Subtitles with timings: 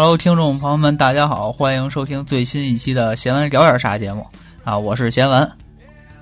[0.00, 4.24] Hello，听众朋友们，大家好，欢迎收听最新一期的闲文聊点啥节目
[4.62, 4.78] 啊！
[4.78, 5.50] 我是闲文，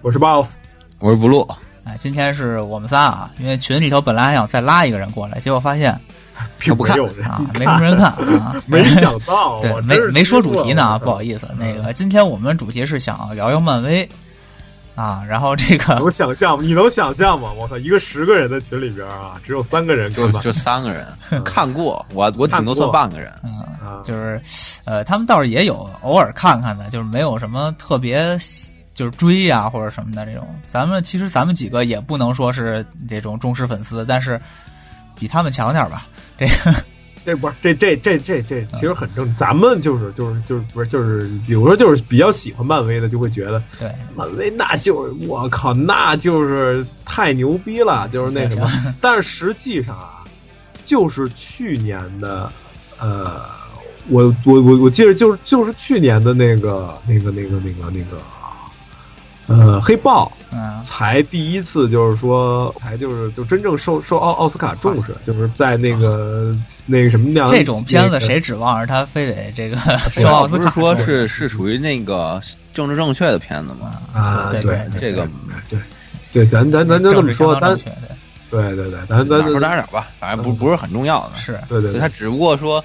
[0.01, 0.57] 我是 boss，
[0.99, 1.47] 我是不录。
[1.85, 5.95] 哎，今天是我们仨啊，因为群里头本来还想再拉一个人过来，结果发现
[6.59, 8.07] 并没有啊，没什么人看
[8.41, 8.57] 啊。
[8.65, 11.47] 没想到，对，没没说主题呢啊，不好意思。
[11.59, 14.09] 那个，今天我们主题是想聊聊漫威
[14.97, 16.65] 啊，然后这个能想象吗？
[16.65, 17.53] 你能想象吗？
[17.53, 21.07] 我操，一个十个人的群里边啊，只有三个人，就就三个人
[21.45, 23.33] 看过，我我顶多算半个人。
[23.45, 24.41] 嗯，就是
[24.85, 28.37] 呃，他们倒是也有偶尔看看的，就是没有什么特别。
[28.97, 34.41] 就是追呀或者什么的这种，咱们其实咱们几个也不能说是这种忠实粉丝，但是
[35.15, 36.07] 比他们强点吧。
[36.39, 36.75] 这个
[37.27, 48.71] 这不是这这这这这其实很正，咱们就是就是就是不是就是，比如说就是比较喜欢漫威的，就会觉得对漫威那就是我靠，那就是太牛逼了，就是那什么。
[49.01, 50.23] 但是实际上啊，
[50.85, 52.53] 就是去年的
[53.01, 53.43] 呃，
[54.09, 58.17] 我我我我记得就是就是去年的那个那个那个那个那个。
[59.49, 66.57] 呃，黑豹，嗯，才第一次就是说，才就是就真正受受奥奥斯卡重视，就是在那个
[66.87, 69.77] 那个什么样这种片子，谁指望着他非得这个
[70.17, 70.71] 受奥斯卡？
[70.71, 72.41] 说是是属于那个
[72.73, 74.01] 政治正确的片子吗？
[74.15, 75.29] 啊，对对，这个
[75.69, 75.79] 对。
[76.33, 77.93] 对，咱咱咱就这么说，咱对。
[78.51, 81.59] 对对，咱咱说打点吧，反正不不是很重要的，是。
[81.69, 82.83] 对对，他只不过说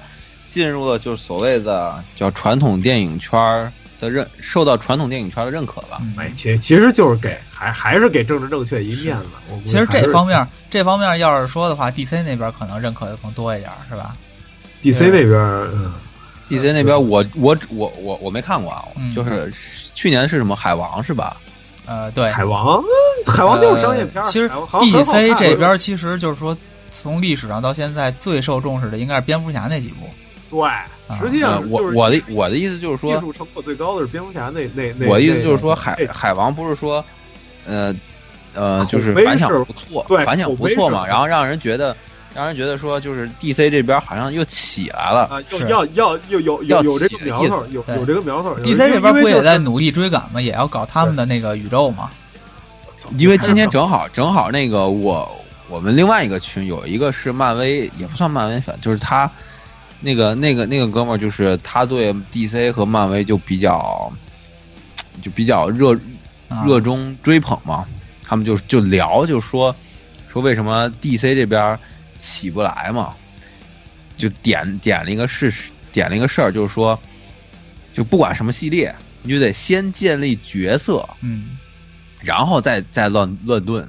[0.48, 3.72] 进入了就是所谓的叫传统电影圈儿。
[4.02, 6.02] 的认受到传统电影圈的认可吧？
[6.18, 9.28] 哎，其其实就是给还还是给政治正确一面子。
[9.62, 14.16] 其实这方面这方面要是说的话，DC 那边可能认可的更多一点，是吧
[14.82, 15.38] ？DC 那边，
[15.72, 15.94] 嗯
[16.48, 18.82] ，DC 那边，我我我我我没看过啊，
[19.14, 19.52] 就是
[19.94, 21.36] 去年是什么海王是吧？
[21.86, 22.82] 呃，对，海王，
[23.26, 24.20] 海王就是商业片。
[24.24, 26.56] 其实 DC 这边其实就是说，
[26.90, 30.08] 从历史上到现在最受重视的应该是蝙蝠侠那几部。
[30.50, 30.68] 对。
[31.20, 35.06] 实际上，我我的我的意思就是说，技术成果最高的是蝙蝠侠那那那。
[35.08, 37.04] 我的意思就是说，海海王不是说，
[37.66, 37.94] 呃
[38.54, 41.06] 呃，就是反响不错，对，反响不错嘛。
[41.06, 41.96] 然后让人觉得，
[42.34, 48.54] 让人觉得说，就是 DC 这边好像又起来了，啊，要要又有有有这个苗头，有有这个苗头。
[48.56, 50.40] DC 这边不也在努力追赶吗？
[50.40, 52.10] 也要搞他们的那个宇宙吗。
[53.18, 55.28] 因为今天正好正好那个我
[55.68, 59.30] 我们另外一个群有一个是漫威，也不算漫威粉，就是他。
[60.02, 64.12] 那个、那个、那个哥们儿，就是他对 DC 和漫威就比较，
[65.22, 65.98] 就比较热
[66.66, 67.86] 热衷追捧嘛。
[68.24, 69.74] 他们就就聊，就说
[70.30, 71.78] 说为什么 DC 这边
[72.18, 73.14] 起不来嘛？
[74.16, 75.52] 就点点了一个事，
[75.92, 76.98] 点了一个事儿，就是说，
[77.94, 81.58] 就不管什么系列，你就得先建立角色，嗯，
[82.22, 83.88] 然后再再乱乱炖。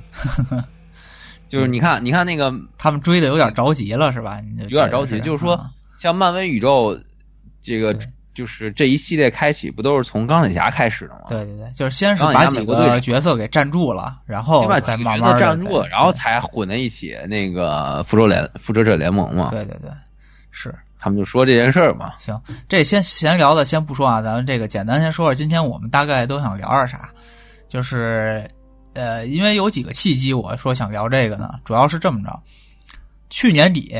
[1.48, 4.42] 就是你看，你看那个他们追的有点着急了，是吧？
[4.70, 5.70] 有点着急，就是说。
[5.98, 7.00] 像漫威宇宙，
[7.62, 7.98] 这个
[8.34, 11.22] 就是这一系列开启，不都是从钢铁侠开始的吗？
[11.30, 19.50] 对对对，就是先是把几个角色给站住了，然后再慢慢站住了，然后才混在一起那个复仇联复仇者联盟嘛。
[19.52, 19.90] 对对对，
[20.52, 22.14] 是他们就说这件事儿嘛。
[22.18, 27.10] 行，这先闲聊的先不说啊，咱们这个简单先说说今天我们大概都想聊点啥。
[27.70, 28.44] 就是
[28.94, 32.42] 呃，因为有几个契机，我说想聊这个呢，主要是这么着，
[33.30, 33.96] 去年底。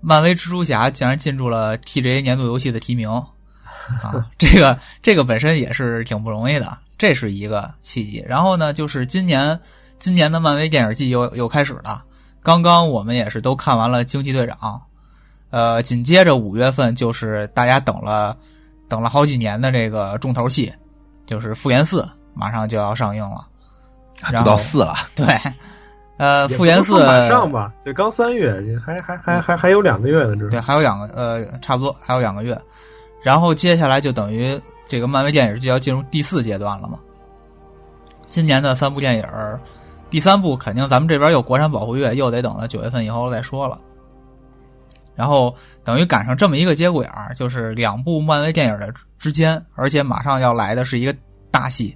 [0.00, 8.24] 漫威蜘蛛侠竟然进入了 TGA 年度游戏的提名，啊，这个这个本身也是挺不容易的，这是一个契机。
[8.28, 9.58] 然后呢，就是今年
[9.98, 12.04] 今年的漫威电影季又又开始了。
[12.42, 14.80] 刚刚我们也是都看完了惊奇队长，
[15.50, 18.36] 呃，紧接着五月份就是大家等了
[18.88, 20.72] 等了好几年的这个重头戏，
[21.26, 23.48] 就是复联四马上就要上映了，
[24.30, 25.26] 就到四了，对。
[26.18, 28.54] 呃，复联四马上吧，这刚三月，
[28.84, 32.58] 还还还还还有两个月呢，这对，还有两个呃，差不多还有两个月，
[33.22, 34.58] 然后接下来就等于
[34.88, 36.98] 这个漫威电影就要进入第四阶段了嘛。
[38.28, 39.24] 今年的三部电影，
[40.08, 43.78] 第三部肯定咱们这边有国产保护月，又得等到九月份以后再说了。
[45.14, 45.54] 然后
[45.84, 51.14] 等于赶上这么一个节骨眼儿，就是两部漫威电影的之间，而且马上要来的是一个
[51.50, 51.94] 大戏。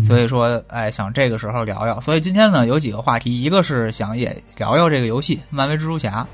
[0.00, 2.00] 所以说，哎，想这个时候聊聊。
[2.00, 6.26] 所以今天呢，有几个话题，一个是想也聊聊这个游戏《漫威蜘蛛侠》，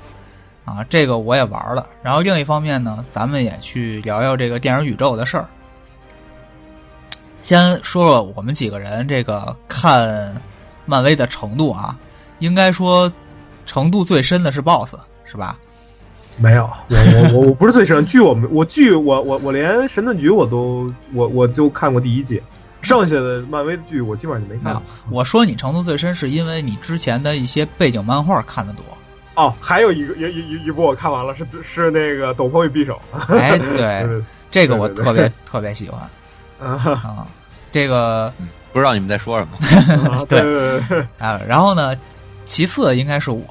[0.71, 1.87] 啊，这个我也玩了。
[2.03, 5.47] 然后另一方面呢，咱们也去聊聊这个电影宇宙的事儿。
[7.41, 10.39] 先说说我们几个人这个看
[10.85, 11.97] 漫威的程度啊，
[12.37, 13.11] 应该说
[13.65, 15.57] 程度最深的是 BOSS，是吧？
[16.37, 18.05] 没有， 我我我我不是最深。
[18.05, 22.39] 据我们我据我我我连神盾局我都我我就看过第一季。
[22.81, 24.81] 剩下的漫威的剧我基本上就没看。
[25.09, 28.83] 我说你程度最深，是因为你之前的一些背景漫画看的多。
[29.35, 33.01] 哦，还有一个一一一部我看完了，是是那个《斗篷与匕首》。
[33.37, 36.01] 哎， 对，这个我特别特别喜欢
[36.59, 37.25] 啊。
[37.71, 38.33] 这个
[38.73, 40.25] 不知道你们在说什么？
[40.27, 40.79] 对
[41.17, 41.95] 啊，然后呢，
[42.45, 43.45] 其次应该是我，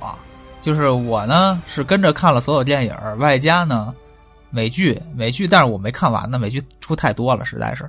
[0.60, 3.94] 就是我呢是跟着看了所有电影，外加呢
[4.50, 7.88] 美剧，美剧，但是我没看完呢，美剧出太多了，实在是，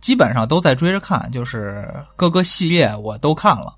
[0.00, 3.74] 基本上都在追着看，就是各个系列我都看了。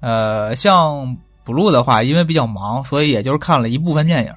[0.00, 4.32] 呃，像 blue 的话，因为比较忙，所以也就是看了一部分电影，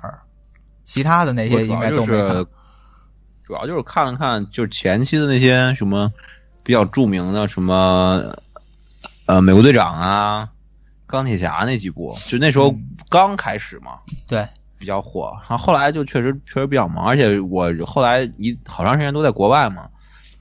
[0.84, 2.46] 其他的那些应该都没看。
[3.44, 6.12] 主要就是看了看，就是前期的那些什么
[6.64, 8.36] 比较著名的什么，
[9.26, 10.50] 呃，美国队长啊，
[11.08, 12.76] 钢铁侠那几部，就那时候
[13.10, 14.48] 刚开始嘛，对，
[14.78, 15.32] 比较火。
[15.50, 19.88] 然后后来就确实确实比较忙，而且我后来一好长时间都在国外嘛。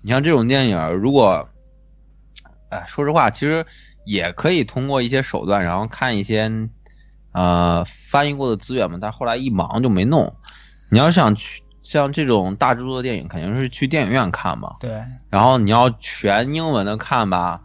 [0.05, 1.49] 你像这种电影，如果，
[2.69, 3.67] 哎，说实话，其实
[4.07, 6.49] 也可以通过一些手段，然后看一些
[7.33, 8.99] 呃翻译过的资源嘛。
[9.01, 10.33] 但后来一忙就没弄。
[10.91, 11.61] 你要想去。
[11.87, 14.77] 像这种大制作的电影，肯定是去电影院看嘛。
[14.81, 14.91] 对。
[15.29, 17.61] 然后你要全英文的看吧，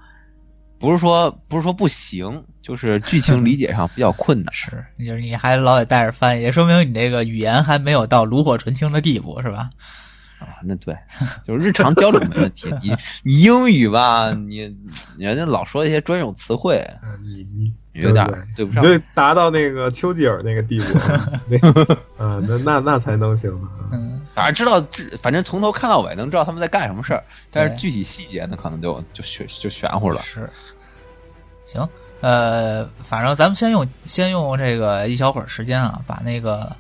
[0.78, 4.54] 不是说不是说不行，就是剧情理解上比较困难。
[4.54, 9.70] 是，就是你还老得带着翻译，也说明你这个语言还没有到炉火纯青的地步，是吧？
[10.40, 10.98] 啊，那对，
[11.46, 12.74] 就是日常交流没问题。
[12.82, 14.74] 你你英语吧，你
[15.18, 16.86] 人家老说一些专用词汇，
[17.22, 18.26] 你你有点
[18.56, 20.98] 对不上，就达到那个丘吉尔那个地步，
[22.18, 23.52] 啊， 那那那才能行。
[23.92, 24.86] 嗯，反正知道，
[25.22, 30.22] 反正从头看到尾能知道他们在干什么事儿，但是具体细节呢，可能就就玄就玄乎了。
[30.22, 30.50] 是，
[31.66, 31.86] 行，
[32.22, 36.74] 呃，反正咱们先用先用这个一小会儿时间啊，把那个。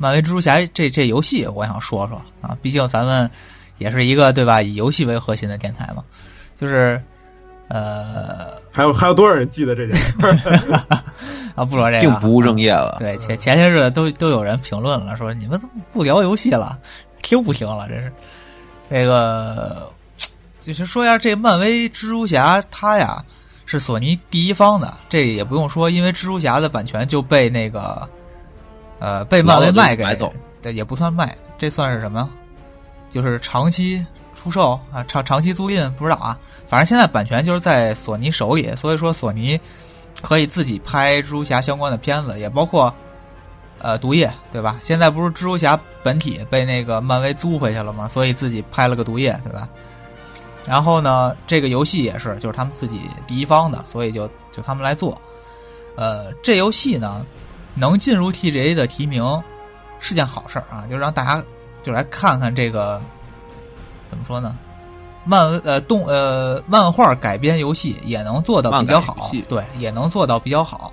[0.00, 3.30] 漫威蜘蛛侠这这游戏，我想说说啊，毕竟咱们
[3.76, 6.02] 也是一个对吧，以游戏为核心的电台嘛。
[6.56, 6.98] 就是
[7.68, 10.14] 呃，还有还有多少人记得这件事
[11.54, 11.64] 啊？
[11.66, 12.96] 不说这个，并不务正业了。
[12.98, 16.78] 对，前前些日子都都有人评论了，说你们怎么不聊游戏了？
[17.20, 17.86] 听不听了？
[17.86, 18.10] 这是
[18.88, 19.92] 那个，
[20.60, 23.22] 就是说一下这漫威蜘蛛侠，他呀
[23.66, 28.08] 是索尼第一方的，这也不用说，因为蜘蛛侠的版权就被那个。
[29.00, 30.04] 呃，被漫威卖给，
[30.62, 32.30] 对，也不算卖，这算是什么？
[33.08, 36.38] 就是长期出售啊，长长期租赁，不知道啊。
[36.68, 39.58] 反正现在版权就是在索尼手里，所以说索尼
[40.22, 42.94] 可以自己拍蜘蛛侠相关的片子，也包括
[43.78, 44.78] 呃毒液，对吧？
[44.82, 48.06] 现在不是蜘蛛侠本体被那个漫威租回去了吗？
[48.06, 49.66] 所以自己拍了个毒液，对吧？
[50.66, 55.18] 然后呢，这个游戏也是，就是他们自己第一方的，所以就就他们来做。
[55.96, 57.24] 呃，这游戏呢。
[57.74, 59.24] 能进入 TGA 的提名
[59.98, 61.44] 是件好事儿啊，就让大家
[61.82, 63.00] 就来看看这个
[64.08, 64.56] 怎么说呢？
[65.24, 70.92] 漫呃动呃漫画改编游戏也能做到比较好，对，也能做到比较好。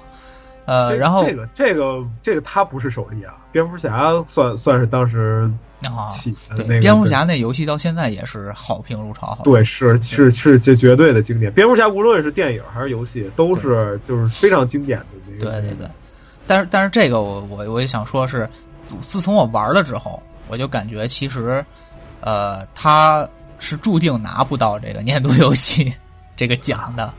[0.65, 5.49] 呃，然后这个这个这个他不是首例啊，蝙蝠侠算算是当时
[6.11, 11.49] 起对蝙蝠侠那游戏到现在也是好评如潮，对，是是是这绝对的经典。
[11.53, 15.49] 蝙蝠侠无论是电影还是游戏，都是就是非常经典的那个。
[15.49, 15.87] 对对对。
[16.47, 18.49] 但是但是这个我我我也想说，是
[19.05, 21.63] 自从我玩了之后，我就感觉其实，
[22.21, 23.27] 呃，他
[23.59, 25.93] 是注定拿不到这个年度游戏
[26.37, 27.13] 这个奖的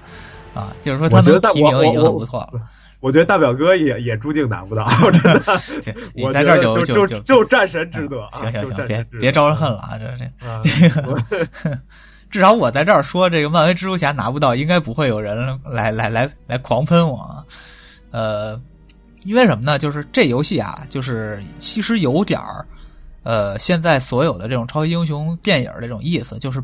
[0.55, 0.73] 啊。
[0.81, 2.61] 就是说，他能提名已经很不错了。
[3.01, 5.61] 我觉得大表哥也也注定拿不到，真的。
[6.15, 8.29] 你在这儿就就就就战神值得。
[8.33, 9.99] 行行行，别别招人恨了啊！
[10.01, 11.79] 这这这个，
[12.29, 17.45] 至少我在这儿说这个漫威蜘蛛侠拿不到，应该不会有人来来来来狂喷我啊。
[18.11, 18.61] 呃。
[19.25, 19.79] 因为什么呢？
[19.79, 22.65] 就是这游戏啊，就是其实有点儿，
[23.25, 26.63] 呃，现在所有的这种超级英雄电影的这种意思，就是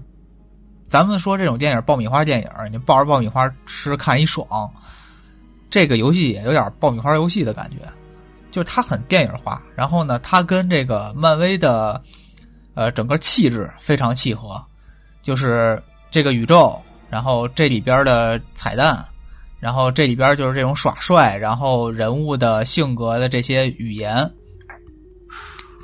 [0.89, 4.47] 咱们说这种电影爆米花电影，你抱着爆米花吃看一爽，
[5.69, 7.77] 这个游戏也有点爆米花游戏的感觉，
[8.51, 12.01] 就是它很电影化，然后呢，它跟这个漫威的
[12.75, 14.65] 呃整个气质非常契合，
[15.23, 16.81] 就是这个宇宙，
[17.11, 19.05] 然后这里边的彩蛋。
[19.65, 24.31] 然后这里边就是这种耍帅，然后人物的性格的这些语言，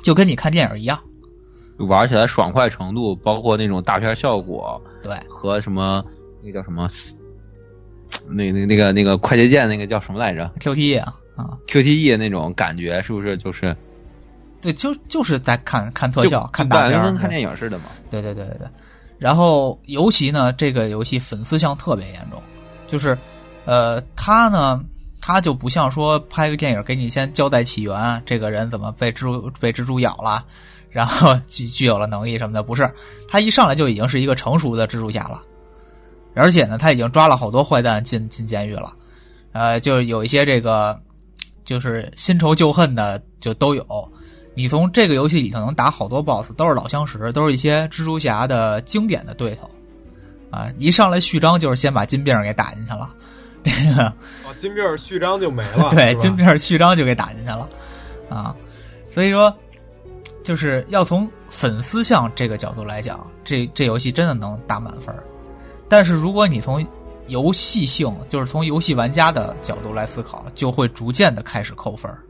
[0.03, 0.99] 就跟你看电影一样，
[1.79, 6.05] 玩起来爽快程度，包括那种大片效果，对，和什么
[6.43, 6.87] 那叫什么，
[8.27, 13.75] 那那那个那个快捷键那个叫什么来着？QTE 啊啊，QTE 那种感觉是不是就是？
[14.61, 17.85] 对，就就是在看看特效，看大片，跟看电影似的嘛。
[18.11, 18.67] 对对对对对。
[19.17, 22.39] 然后尤其呢，这个游戏粉丝向特别严重，
[22.85, 23.17] 就是。
[23.65, 24.83] 呃，他呢，
[25.21, 30.43] 他就不像说拍个电影给你先交代起源，这个人怎么被蜘蛛被蜘蛛咬了，
[30.89, 32.91] 然后具具有了能力什么的，不是，
[33.27, 35.41] 他一上来就已经是一个成熟的蜘蛛侠了，
[36.33, 38.93] 而且呢，他已经抓了好多坏蛋进进监狱了，
[39.51, 40.99] 呃，就有一些这个，
[41.63, 43.85] 就是新仇旧恨的就都有。
[44.53, 49.69] 你从这个游戏里头能打好多 BOSS，都是老相识，都是一些蜘蛛侠的经典的对头
[50.51, 50.69] 啊！
[50.77, 53.09] 一上来序章就是先把金并给打进去了，
[53.63, 54.05] 这 个
[54.45, 57.69] 哦，金并序章就没了，对，金并序章就给打进去了
[58.29, 58.55] 啊！
[59.11, 59.53] 所以说，
[60.43, 65.23] 就是要从粉丝向这个角度来讲，这这游戏真的能打满分儿。
[65.89, 66.85] 但是如果你从
[67.27, 72.23] 游戏性，就是从游戏玩家的角度来思考，就会逐渐的开始扣分儿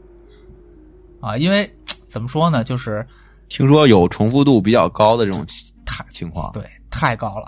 [1.20, 1.36] 啊！
[1.36, 1.68] 因为
[2.08, 3.06] 怎么说呢，就是
[3.48, 5.46] 听说有重复度比较高的这种
[5.86, 7.46] 太情况，对太高了。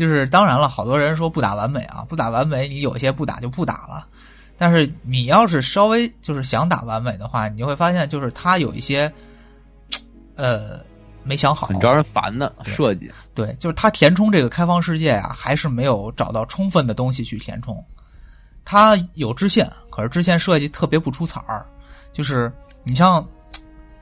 [0.00, 4.06] 就是当然了，好多人说不打完美啊，不打完美，你有些不打就不打了。
[4.56, 9.12] 但是你要是稍微就是想打完美的话，你就会发现，就是他有一些，
[10.36, 10.82] 呃，
[11.22, 13.12] 没想好，很招人烦的设计。
[13.34, 17.84] 对，就是他填充这个开放世界啊，还是没有找到充分的东西去填充。
[18.64, 21.66] 他有支线，可是支线设计特别不出彩儿。
[22.10, 22.50] 就是
[22.84, 23.22] 你像，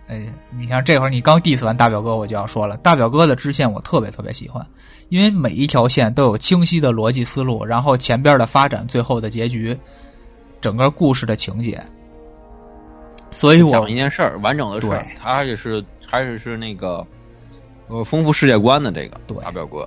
[0.07, 4.65] 哎，你像这会儿你刚 diss 完大表哥，我就要说了，大表哥的支线我特别特别喜欢，
[5.09, 9.77] 因为每一条线都有清晰的逻辑思路，然后前边的发展，最后的结局，
[10.61, 11.81] 整个故事的情节。
[13.31, 17.07] 所以我讲一件事儿，完整的事儿对，他而且是还是是那个
[17.89, 19.87] 呃丰富世界观的这个对大表哥，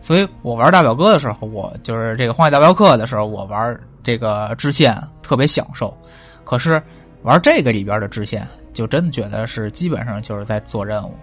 [0.00, 5.96] 所以我玩大表哥的时候，我就是这个荒野大镖客的时候，我玩这个支线特别享受。
[6.44, 6.82] 可是
[7.22, 11.14] 玩这个里边的支线，就真的觉得是基本上就是在做任务。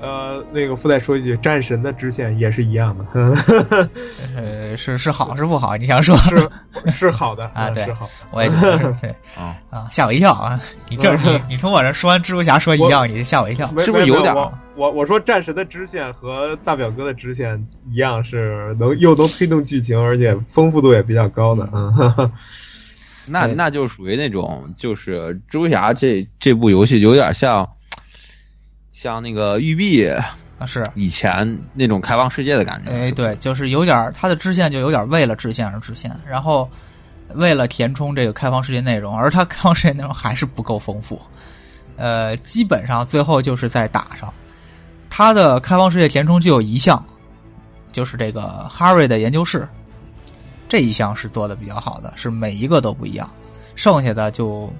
[0.00, 3.04] 呃，那个附带说一句，战神的支线也是一样的，
[4.34, 5.76] 呃，是是好是不好？
[5.76, 6.16] 你想说？
[6.16, 6.48] 是
[6.90, 8.12] 是好的 啊对好的。
[8.32, 10.58] 我也觉得是 对啊，啊，吓我一跳啊！
[10.88, 13.66] 你这你你从我这说完蜘蛛侠说一样，你就吓我一跳。
[13.78, 21.68] 是不是有点儿我我说战神的支线和大表哥的支线一样，是能又能推动剧情，而且丰富度也比较高的。
[21.74, 22.32] 嗯，哈哈对
[23.32, 27.68] 那那就属于那种就是蜘蛛侠这这部游戏有点像
[29.02, 30.06] 像那个育碧
[30.58, 32.90] 啊，是，以前那种开放世界的感觉。
[32.90, 36.68] 哎，对，就是有点儿它的支线就有点为了支线而支线，然后
[37.32, 41.18] 为了填充这个开放世界内容，而它开放世界内容还是不够丰富。
[41.96, 44.30] 呃，基本上最后就是在打上，
[45.08, 47.02] 它的开放世界填充就有一项，
[47.90, 49.66] 就是这个哈瑞的研究室，
[50.68, 53.26] 这一项是做的比较好的，是每一个都不一样，
[53.74, 54.70] 剩下的就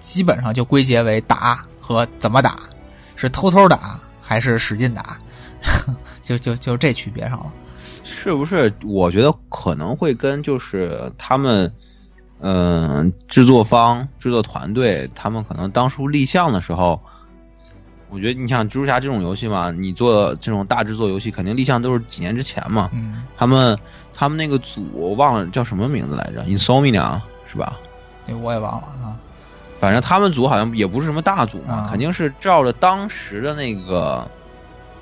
[0.00, 2.58] 基本上就归结为打和怎么打，
[3.22, 5.16] 是偷偷打还是使劲打，
[6.24, 7.52] 就就就这区别上了。
[8.02, 8.72] 是不是？
[8.84, 11.72] 我觉得可能会跟就是他们，
[12.40, 17.00] 嗯、制作方、制作团队，他们可能当初立项的时候，
[18.10, 22.90] 我觉得你像蜘蛛侠这种游戏嘛，你做这种大制作游戏，肯定立项都是几年之前嘛。
[22.92, 23.78] 嗯，他们
[24.12, 27.78] 他们那个组我忘了叫什么名字来着，Insomnia 是吧？
[28.26, 29.16] 那我也忘了啊。
[29.82, 34.24] 反正他们组好像也不是什么大组嘛，啊肯定是照着当时的那个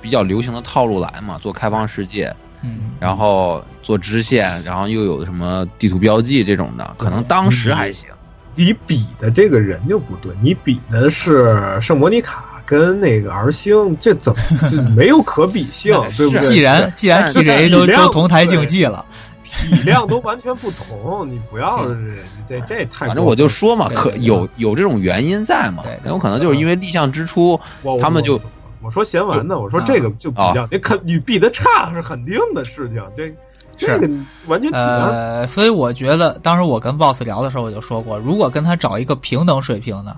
[0.01, 8.09] 比较流行的套路来嘛，做开放世界，嗯，然后做支线，然后又有什么地图标记这种的，可能当时还行。
[8.55, 16.41] 你比的这个人就不对，你比的是圣莫妮卡跟那个 R 星，这怎么 这没有可比性，对不对？
[16.41, 19.05] 既然既然 TGA 都都同台竞技了，
[19.51, 21.87] 体量都完全不同，你不要
[22.49, 27.59] 这这太过分反正我就说嘛，可有有这种原因在嘛很有可能就是因为立项之初，
[28.01, 28.43] 他们就我
[28.83, 33.33] 我说闲完呢，我说这个就比较，你肯你比的差是肯定的事情，这
[33.77, 34.09] 这个
[34.47, 40.17] 完全体量呃，所以我觉得当时我跟 BOSS 聊的时候，我就说过，如果跟他找一个平等水平的，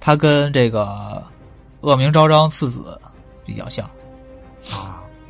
[0.00, 1.22] 他跟这个
[1.80, 3.00] 恶名昭彰次子
[3.44, 3.90] 比较像，啊，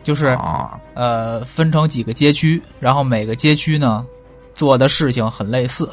[0.08, 4.06] 就是啊，呃分成几个街区，然后每个街区呢
[4.54, 5.86] 做的事情很类似，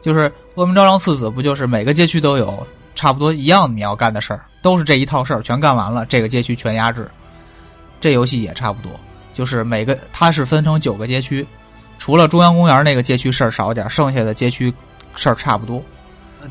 [0.00, 7.10] 就是恶名昭彰次子不就是每个街区都有差不多一样你要干的事儿，都是这一套事儿全干完了，这个街区全压制。
[8.00, 8.92] 这游戏也差不多，
[9.32, 11.44] 就是每个它是分成九个街区，
[11.98, 14.72] 除了中央公园那个街区事儿少点儿，剩下的街区
[15.16, 15.82] 事儿差不多。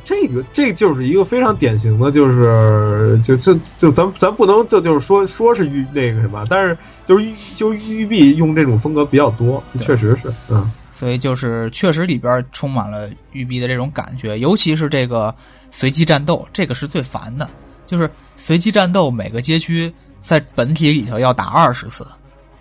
[0.03, 15.33] 这个这就是一个非常典型的，就是就就就咱咱不能这就是说说是玉那个什么，但是就是育就是玉碧用这种风格比较多，确实是，嗯，所以就是确实里边充满了玉碧的这种感觉，尤其是这个
[15.69, 17.49] 随机战斗，这个是最烦的。
[17.85, 22.07] 就是随机战斗，每个街区在本体里头要打二十次，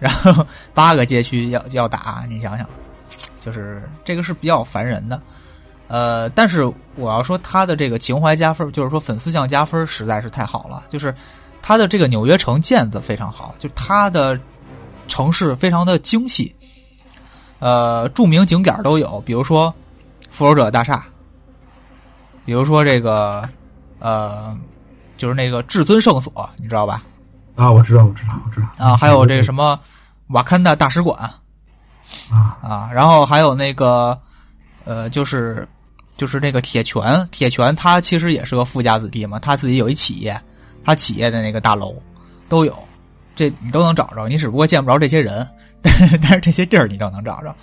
[0.01, 0.45] 然后
[0.75, 2.69] 八个街区要要打，你想想，
[3.41, 5.23] 就是这个是比较烦人的。
[5.91, 10.85] 呃，但是我要说他的这个情怀加分，就是说粉丝向加分实在是太好了。
[10.89, 11.13] 就是
[11.61, 14.39] 他的这个纽约城建的非常好，就他的
[15.09, 16.55] 城市非常的精细，
[17.59, 19.75] 呃，著名景点都有，比如说
[20.31, 21.05] 复仇者大厦，
[22.45, 23.49] 比如说这个
[23.99, 24.57] 呃，
[25.17, 27.03] 就是那个至尊圣所，你知道吧？
[27.57, 29.77] 啊，我知道，我知道，我知道啊，还有这个什么
[30.29, 31.35] 瓦坎达大使馆啊
[32.63, 34.17] 啊，然后还有那个
[34.85, 35.69] 呃，就是
[36.21, 40.39] 就是那个铁拳，铁拳他其实也是个富家子弟嘛，他自己有一企业，
[40.85, 41.95] 他企业的那个大楼
[42.47, 42.79] 都有，
[43.35, 45.49] 这你都能找着，你只不过见不着这些人，
[45.81, 47.57] 但是但是这些地儿你都能找着。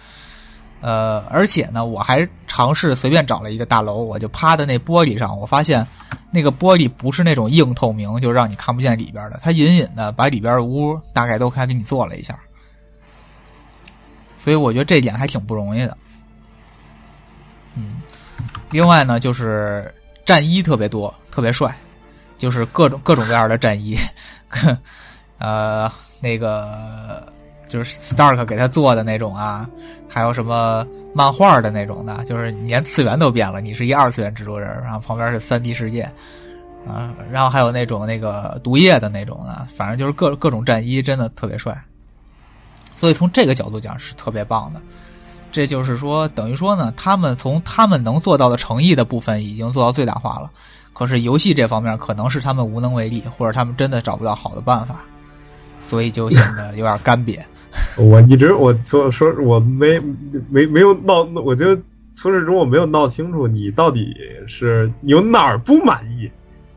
[0.82, 5.88] 呃，而且呢，我还尝试随便找了一个大楼，我就趴在那玻璃上，我发现
[6.32, 12.36] 那个玻璃不是那种硬透明，就让你看不见里边的，它隐隐的把里边的屋大概都开给你做了一下，
[14.36, 15.96] 所以我觉得这点还挺不容易的。
[18.70, 19.94] 另外呢，就是
[20.26, 21.76] 战衣特别多，特别帅，
[22.38, 23.98] 就是各种各种各样的战衣，
[25.40, 27.32] 呃，那个。
[27.70, 29.70] 就是 Stark 给他做的那种啊，
[30.08, 36.04] 还有什么漫画的那种的，就是连次元都变了，你是一二次元蜘蛛人，然后旁边是三 D 世界，
[36.88, 41.78] 啊，然后还有那种那个毒液的那种的，反正就是各各种战衣真的特别帅，
[42.96, 44.82] 所以从这个角度讲是特别棒的。
[45.52, 50.52] 这就是说，等于说呢，他们从他们能做到的诚意的部分已经做到最大化了，
[50.94, 55.06] 可是游戏这方面可能是他们无能为力，或者他们真的找不到好的办法，
[55.80, 57.40] 所以就显得有点干瘪。
[57.98, 60.00] 我一直我说说我没
[60.50, 61.76] 没没有闹，我就
[62.16, 64.14] 从始至终我没有闹清楚你到底
[64.48, 66.30] 是有哪儿不满意。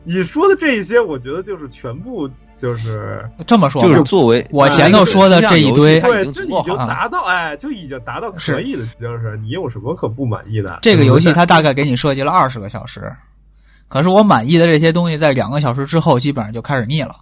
[0.04, 2.28] 你说的这一些，我觉得就是全部
[2.60, 10.78] 就是这么说，就是作为我前头说的这一堆，对，就已经达到哎，就已经达到可以的，就是你有什么可不满意的？
[10.82, 13.10] 这个游戏它大概给你设计了二十个小时，
[13.88, 17.16] 可是我满意的这些东西，在两个小时之后基本上就开始腻了。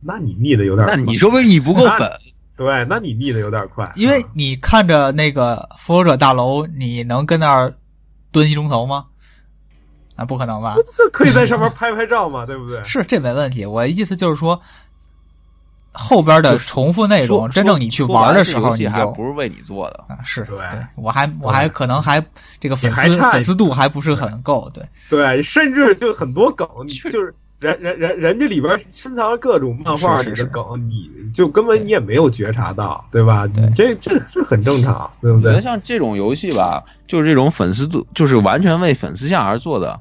[0.00, 2.08] 那你腻的有点，那你说不是你不够粉？
[2.56, 3.90] 对，那你腻的有点快。
[3.96, 7.74] 因为你看着那个复仇者大楼，你能跟那儿
[8.30, 9.06] 蹲一钟头吗？
[10.18, 10.74] 那不可能吧？
[11.12, 12.82] 可以在上面拍拍照嘛，对不对？
[12.84, 13.64] 是，这没问题。
[13.64, 14.60] 我意思就是说，
[15.92, 20.18] 后边的重复内容，真正你去玩的时候，你就不是为你做的啊。
[20.24, 20.58] 是，对，
[20.96, 22.20] 我还我还可能还
[22.60, 27.34] 这个粉丝粉丝度还不是很够，对对，甚至就很多梗，就是。
[27.60, 33.46] 人人人人家里边深藏了各种漫画里的梗，你就根本你也没有觉察到，对吧？
[33.52, 35.60] 你这这这很正常，对不对？
[35.60, 39.98] 像这种游戏吧，就是这种粉丝度，就是完全为粉丝向而做的。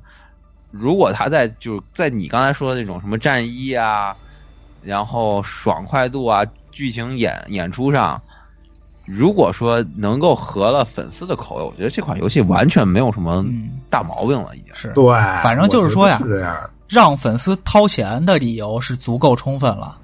[0.69, 4.15] 如果他在就是在你刚才说的那种什么战衣啊，
[4.83, 8.21] 然后爽快度啊，剧情演演出上，
[9.05, 13.43] 如果说能够合了粉丝的口味，我觉得这款游戏完全没有什么
[13.89, 15.03] 大毛病了，已经是对。
[15.41, 16.19] 反正就是说呀。
[16.19, 16.55] 是这样。
[16.87, 19.97] 让粉丝掏钱的理由是足够充分了，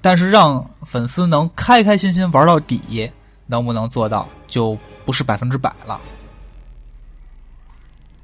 [0.00, 3.10] 但是让粉丝能开开心心玩到底，
[3.46, 6.00] 能不能做到就不是百分之百了。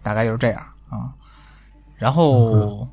[0.02, 1.12] 大概就是这样啊。
[1.96, 2.88] 然后，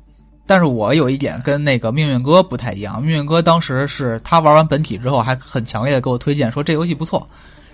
[0.46, 7.28] 但是我有一点跟那个命运哥不太一样，命运哥当时是他玩完本体之后还很强烈的给我推荐说这游戏不错，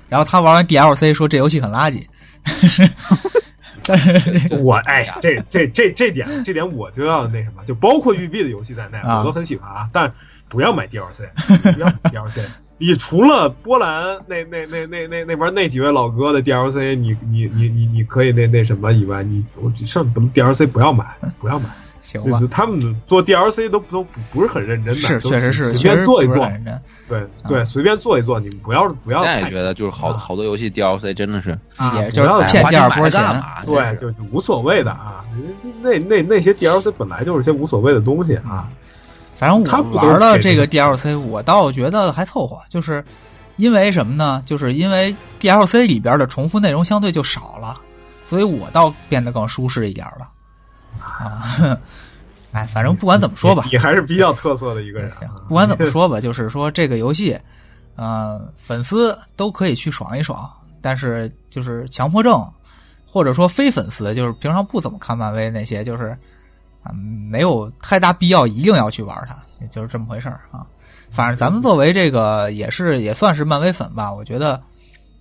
[0.09, 2.07] 然后他玩完 DLC 说这游戏很垃圾。
[3.87, 9.89] 但 是我 哎，这这这这点这点我就要那什么，就包括育碧的游戏在内，我都很喜欢啊。
[9.93, 10.13] 但
[10.49, 11.29] 不要买 DLC，
[11.75, 12.41] 不要买 DLC。
[12.79, 21.07] 你除了波兰那那那那那那边那几位老哥的 DLC，你你你你你可以那那什么以外，你我剩 DLC 不要买，
[21.41, 21.67] 不要买。
[22.07, 26.51] 行吧，他们做 DLC 都都不不是很认真的，是确实是随便做一做，
[27.09, 29.25] 对对，随便做一做，你们不要不要。
[29.25, 31.59] 现在觉得就是好好多游戏 DLC 真的是，
[31.97, 33.21] 也就是骗第二波钱，
[33.67, 35.25] 对，就就无所谓的啊。
[35.83, 38.69] 那那那些 DLC 本来就是些无所谓的东西啊。
[39.35, 43.05] 反正我玩了这个 DLC，我倒觉得还凑合，就是
[43.57, 44.41] 因为什么呢？
[44.47, 47.77] 就是因为 DLC 里边的重复内容相对就少了，
[48.23, 50.29] 所以我倒变得更舒适一点了。
[51.19, 51.79] 啊，
[52.53, 55.11] 哎，反正不管怎么说吧，你还是比较特色的一个人。
[55.49, 57.39] 不管怎么说吧， 就是说这个游戏，
[57.97, 60.51] 呃，粉丝都可以去爽一爽，
[60.81, 62.47] 但是就是强迫症，
[63.07, 66.17] 或者说非粉丝，就是平常不怎么看漫威那些，就是
[66.83, 70.67] 啊，没有太大必要一定要去玩它，就是这么回事儿啊。
[71.11, 74.63] 反正咱们作为这个也是也算是漫威粉吧，我觉得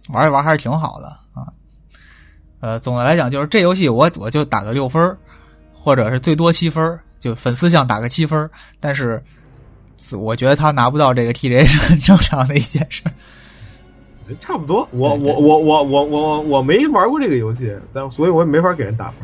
[0.10, 1.48] 玩一玩还是挺好的啊。
[2.60, 5.18] 呃，总的来讲，就是这游戏我我就打个六分
[5.86, 9.21] 或者是最多七分就粉丝向打个七分但是
[10.17, 13.04] 我觉得他拿不到这个 TJ 是很正常的一件事。
[14.39, 19.21] 差不多，我我我我我我我没玩过这个游戏，但所以我也没法给人打分。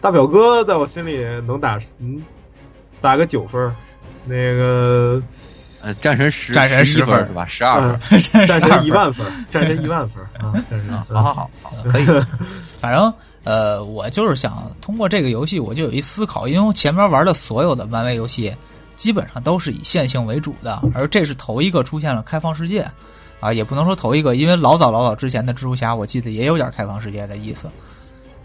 [0.00, 2.22] 大表哥在我心里能打嗯
[3.00, 3.74] 打个九分
[4.24, 5.20] 那个
[5.88, 7.46] 呃战神十战神十分是吧？
[7.48, 10.52] 十二战战神一万分，战神一万分啊！
[10.70, 12.06] 战神啊，好好好好，可以。
[12.78, 13.12] 反正
[13.44, 18.54] 呃，我就是想通过这个游戏，我就有一思考，因为我前面玩的所有的漫威游戏，
[18.96, 22.86] 基本上都是以线性为主的，而这是头一个出现了开放世界，
[23.40, 27.70] 啊，也不能说头一个，因为老早老早之前的蜘蛛侠，我记得也有点开放世界的意思。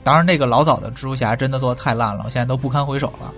[0.01, 3.34] 当然，那个老早的蜘蛛侠真的做的太烂了，我现在都不堪回首了。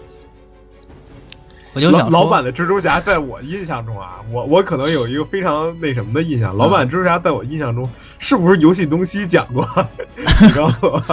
[1.75, 6.55] 我就想老老版的蜘蛛侠，在我印象中啊，我我可能有一个非常那什么的印象。
[6.55, 9.67] 老版蜘蛛侠在我印象中，是不是游戏东西讲过？
[10.41, 11.03] 你告诉我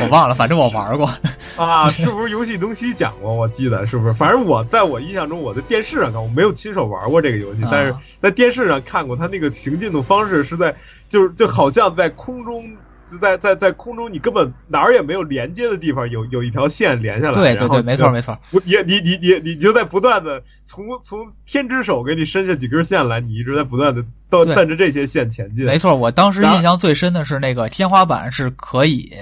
[0.00, 1.10] 我忘了，反正我玩过。
[1.56, 3.34] 啊，是不是游戏东西讲过？
[3.34, 4.12] 我记得是不是？
[4.12, 10.76] 反正我在我印象中，我在电视上看，我没有亲手玩过这个游戏，啊但是在电视上看过，他那个行进的方式是在，
[11.08, 12.64] 就是就好像在空中。
[13.10, 17.34] 就在在在空中，你根本哪儿也没有连接的地方，有有一条线连下来。
[17.34, 18.36] 对对对，没错没错。
[18.50, 25.64] 不，你你你你你就在不断的从从天之手给你伸下几根线来，你一直在不断的都对带着这些线前进。
[25.64, 29.12] 没错，我当时印象最深的是那个天花板是可以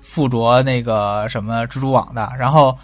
[0.00, 2.76] 附着那个什么蜘蛛网的，然后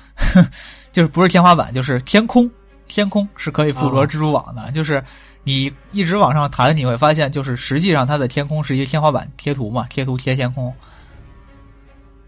[0.92, 2.50] 就是不是天花板，就是天空，
[2.90, 5.02] 天空是可以附着啊蜘蛛网的，就是
[5.44, 10.74] 你一直往上弹，你会发现，就是实际上它的天空是一个天花板贴图嘛，贴图贴天空。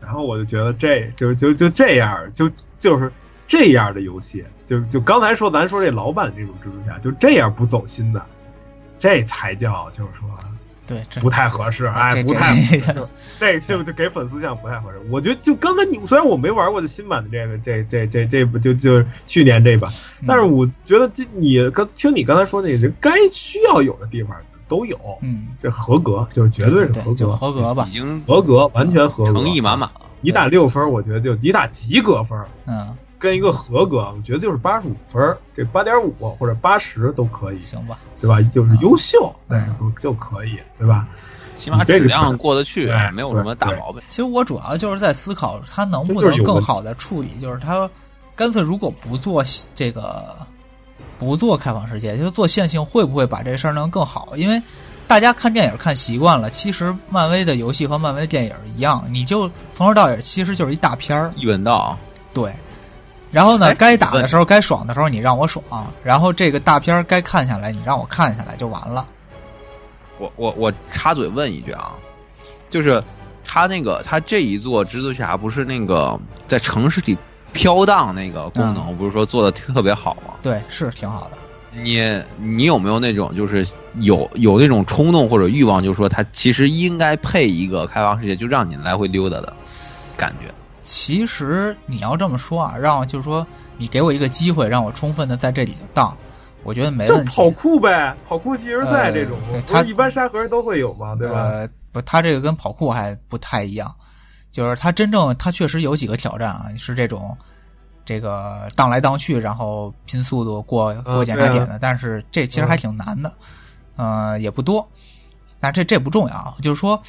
[0.01, 2.49] 然后我就觉得这就就就这样，就
[2.79, 3.13] 就是
[3.49, 8.25] 这样的游戏，就就刚才说咱说这老版这种蜘蛛侠，就这样不走心的，
[9.01, 10.29] 这才叫就是说
[10.93, 12.95] 对，不太合适，哎，不太合这适，
[13.39, 15.01] 这就就给粉丝讲不太合适。
[15.11, 19.91] 我觉得就刚才你虽然我没玩过这新版的这个这这这这不就就去年这版，
[20.27, 24.37] 但是我觉得这你刚听你刚才说那个，该需要有的地方
[24.69, 30.01] 都有，嗯，这合格就是绝对是合格，合格吧已，经合格完全合格，诚意满满了。
[30.21, 38.43] 你打六分，我觉得就你打及格分，嗯，跟一个合格，我觉得就是八十五分，这八点五或者八十都可以，行吧，对吧？
[38.53, 41.07] 就是优秀，对嗯，就可以，对吧？
[41.57, 44.03] 起码质量过得去对，没有什么大毛病。
[44.09, 47.89] 其实我主要就是在思考，它能不能更好的处理，就是它
[48.35, 49.41] 干脆如果不做
[49.73, 50.35] 这个，
[51.17, 54.31] 不做开放世界，就做线性，会不会把这事儿能更好？
[54.37, 54.61] 因为
[55.07, 61.97] 大家看电影看习惯了，其实漫威的游戏和漫威的电影一样，你就从头到尾其实就是一大片儿，一本道，
[62.35, 62.53] 对。
[63.33, 65.65] 然后呢哎，该打的时候、该爽的时候，你让我爽；
[66.05, 69.09] 然后这个大片儿该看下来，你让我看下来就完了。
[70.19, 71.93] 我我我插嘴问一句啊，
[72.69, 73.03] 就是
[73.45, 76.17] 他那个他这一座蜘蛛侠不是那个
[76.47, 77.17] 在城市里
[77.53, 80.35] 飘荡那个功能，不是说做的特别好吗？
[80.43, 81.39] 对，是挺好的。
[81.75, 83.67] 你你有没有那种就是
[84.01, 89.57] 有有那种冲动或者欲望，就是说它其实应该配一个开放世界，就让你来回溜达的
[90.19, 90.53] 感觉？
[90.95, 93.47] 其实你要这么说啊，让就是说
[93.79, 96.15] 你给我一个机会，让我充分的在这里头荡，
[96.65, 97.35] 我觉得没问题。
[97.35, 101.17] 就跑酷呗，跑酷即时赛呃这种，它是一般沙盒都会有嘛？
[101.17, 101.39] 对吧？
[101.39, 103.91] 呃，不，它这个跟跑酷还不太一样，
[104.51, 107.35] 就是它真正它确实有几个挑战啊，是这种
[108.05, 113.33] 这个荡来荡去，然后拼速度过过检查点的，但是这其实还挺难的，
[113.97, 114.87] 呃，也不多，
[115.59, 117.01] 但这这不重要啊，就是说，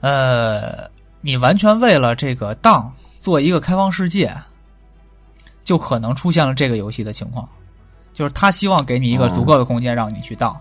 [0.00, 0.88] 呃，
[1.26, 4.30] 你完全为了这个当做一个开放世界，
[5.64, 7.48] 就可能出现了这个游戏的情况，
[8.12, 10.54] 就是他希望给你一个足够的空间让你去当，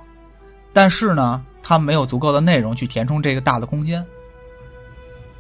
[0.71, 4.05] 但是呢，他没有足够的内容去填充这个大的空间，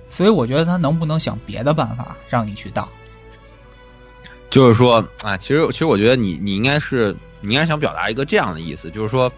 [0.09, 2.85] 所以我觉得他能不能想别的办法让你去当？
[4.49, 9.31] 就是说啊，其实其实我觉得你你应该是你应该想表达一个这样的意思，就是说，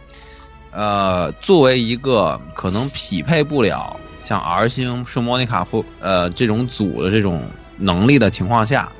[0.71, 3.95] 呃，作为一个可能匹配不了
[4.25, 7.43] 像 R 星、圣莫妮卡或呃这种组的这种
[7.77, 8.91] 能力的情况下，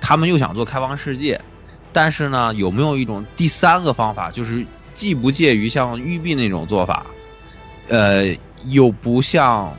[0.00, 1.40] 他们又想做开放世界，
[1.92, 7.06] 但是呢，有没有一种第三个方法，就是既不介于像育碧那种做法，
[7.88, 9.76] 呃，又不像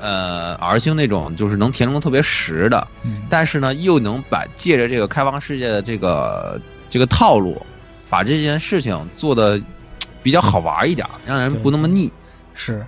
[0.00, 2.88] 呃 R 星那种就是能填充特别实的。
[3.04, 7.64] 嗯，但是呢，又能把借着这个开放世界的这个这个套路，
[8.10, 9.60] 把这件事情做的
[10.20, 12.12] 比较好玩一点，让人不那么腻，
[12.54, 12.84] 是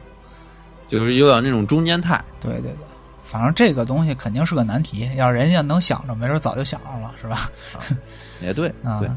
[0.88, 2.22] 就是有点那种中间态。
[2.40, 2.87] 对对对，
[3.20, 7.51] 反正这个东西肯定是个难题，要人家能想着，没准早就想上了，是吧？
[8.40, 9.11] 也对，啊对，，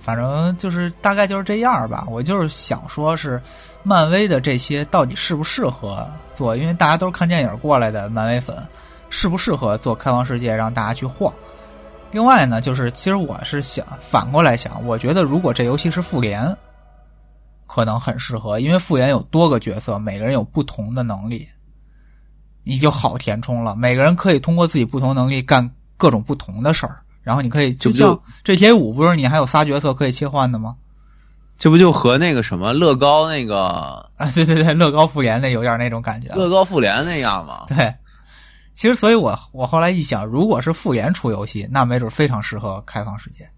[0.00, 2.04] 反正就是大概就是这样吧。
[2.08, 3.40] 我就是想说，是
[3.82, 6.56] 漫威的这些到底适不适合做？
[6.56, 8.56] 因为大家都是看电影过来的漫威粉，
[9.10, 11.32] 适不适合做开放世界让大家去晃？
[12.10, 16.56] 另外呢，就是其实我是想反过来想，我觉得如果这游戏是复联，
[17.66, 21.48] 可能很适合，因为复原有多个角色，每个人有不同的能力，
[22.62, 23.74] 你就好填充了。
[23.76, 30.76] 每个人可以通过自己不同能力干各种不同的事儿，然后你可以就像就 GTA 五不是你还有仨角色可以切换的吗？
[31.56, 36.28] 这不就和那个什么乐高那个啊，对对对，乐高复联那有点那种感觉。
[36.34, 37.64] 乐高复联那样吗？
[37.68, 37.94] 对，
[38.74, 43.48] 其实所以我我后来一想，如果是复联出游戏，那没准非常适合开放世界。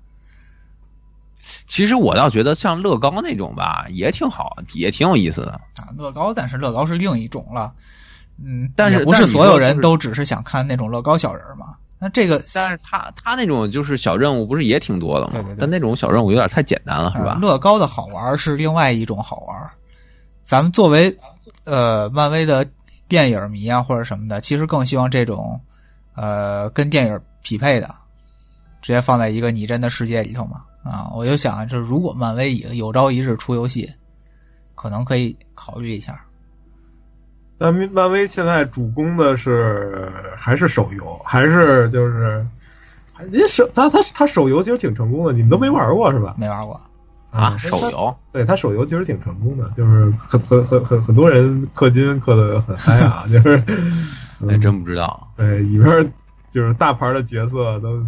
[1.67, 5.53] 其实我倒觉得像乐高那种吧，也挺好，也挺有意思的。
[5.77, 7.73] 啊，乐高，但是乐高是另一种了，
[8.45, 11.77] 嗯，但是不是所有人都只是想看那种乐高小人嘛。
[11.99, 15.33] 那这个但是他他那种就是小任务不是也挺多的吗？
[15.33, 17.33] 对对对但那种小任务有点太简单了，是吧？
[17.33, 19.71] 呃乐高的好玩是另外一种好玩。
[20.45, 21.17] 咱们作为
[21.65, 22.65] 呃漫威的
[23.09, 25.59] 电影迷啊或者什么的，其实更希望这种
[26.15, 27.89] 呃跟电影匹配的，
[28.83, 30.63] 直接放在一个拟真的世界里头嘛。
[30.87, 33.91] 啊，我就想，就是如果漫威有有朝一日出游戏，
[34.75, 36.21] 可能可以考虑一下。
[37.59, 42.47] 但漫漫威现在主攻的是还是手游，还是就是，
[43.19, 46.35] 人家手他他他手游其实挺成功的，你们都没玩过是吧？
[46.39, 46.79] 没玩过，
[47.31, 55.27] 啊，手游对他手游其实挺成功的，就是很很很很很多人氪金氪的很嗨啊， 就是还哎真不知道。
[55.35, 56.13] 对里边
[56.51, 58.05] 就是大牌的角色都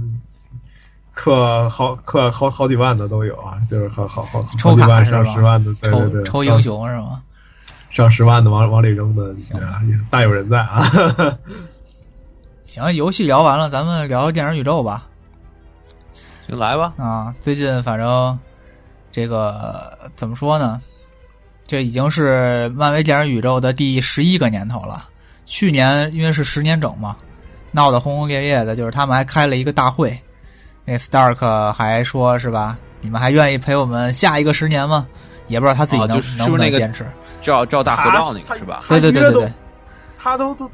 [1.19, 7.21] 氪好氪好好几万的都有啊，就是好好好抽好几万卡上十万的，对对对，抽抽英雄是吗？
[7.91, 9.35] 上十万的往往里扔的，
[10.11, 10.89] 大有人在啊。
[12.67, 15.09] 行，游戏聊完了，咱们聊聊电影宇宙吧。
[16.47, 16.93] 行，来吧。
[16.99, 18.39] 啊，最近反正
[19.11, 20.81] 这个怎么说呢？
[21.67, 25.09] 这已经是漫威电影宇宙的第十一个年头了。
[25.45, 27.17] 去年因为是十年整嘛，
[27.73, 30.19] 闹得轰轰烈烈的，就是他们还开了一个大会，
[30.89, 32.79] 那 Stark 还说是吧？
[33.03, 35.07] 你们还愿意陪我们下一个十年吗？
[35.47, 37.07] 也不知道他自己能、啊就是能不能坚持。
[37.43, 38.83] 照照大合照那个是吧？
[38.89, 39.53] 对对对对对，
[40.19, 40.71] 他都都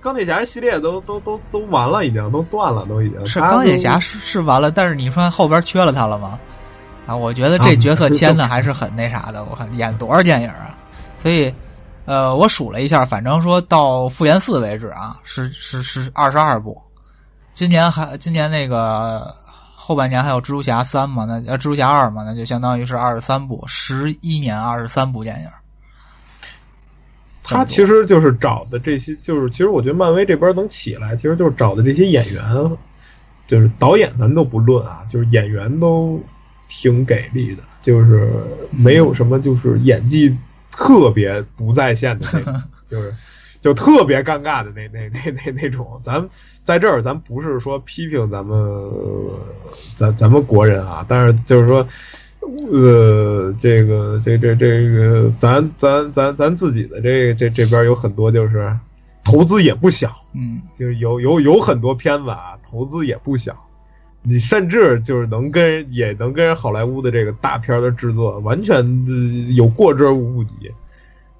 [0.00, 6.38] 钢铁侠系列都都都都完了，已经都断了，都已经是钢铁侠是是完了，但是你说后边缺了他了吗？
[7.06, 9.44] 啊，我觉得这角色签的 还是很那啥的。
[9.44, 10.76] 我看演多少电影啊？
[11.22, 11.54] 所以，
[12.04, 16.76] 呃，我数了一下，反正说到复联四为止啊，是是是二十二部。
[17.54, 19.32] 今年还今年那个
[19.74, 21.24] 后半年还有蜘蛛侠三嘛？
[21.24, 22.24] 那呃蜘蛛侠二嘛？
[22.24, 25.48] 那就相当于是二十三部，十一年二十三部电影。
[27.46, 32.42] 他其实就是找的这些，就是其实我觉得漫威这边能起来，其实就是找的这些演员，
[33.46, 36.18] 就是导演咱都不论啊，就是演员都
[36.68, 38.32] 挺给力的，就是
[38.70, 40.34] 没有什么就是演技
[40.70, 43.14] 特别不在线的那种，就是
[43.60, 46.00] 就特别尴尬的那那那那那种。
[46.02, 46.26] 咱
[46.64, 49.38] 在这儿咱不是说批评咱们呃
[49.94, 51.86] 咱咱们国人啊，但是就是说。
[52.70, 58.70] 呃，这个这这这个，咱咱咱咱自己的这这这边有很多就是
[59.24, 63.56] 投资也不小，嗯，就是有有有很多片子啊，投资也不小，
[64.22, 70.70] 你甚至就是能跟也能跟好莱坞的这个大片的制作完全、呃有过之而无不及。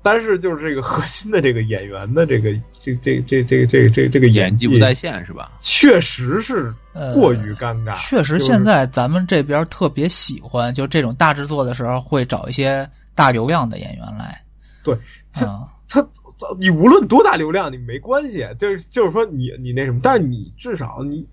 [0.05, 5.51] 但是就是这个核心的这个演员的这个 这这这这这这这个演技不在线是吧？
[5.63, 6.73] 确实是
[7.15, 7.99] 过于尴尬。
[7.99, 14.45] 确实，现在咱们这边特别喜欢，就这种大制作的时候，会找一些大流量的演员来。
[14.83, 14.95] 对，
[15.33, 16.07] 他啊、他
[16.61, 21.27] 你无论多大流量，你没关系，就是就是说你你那什么，但是你至少你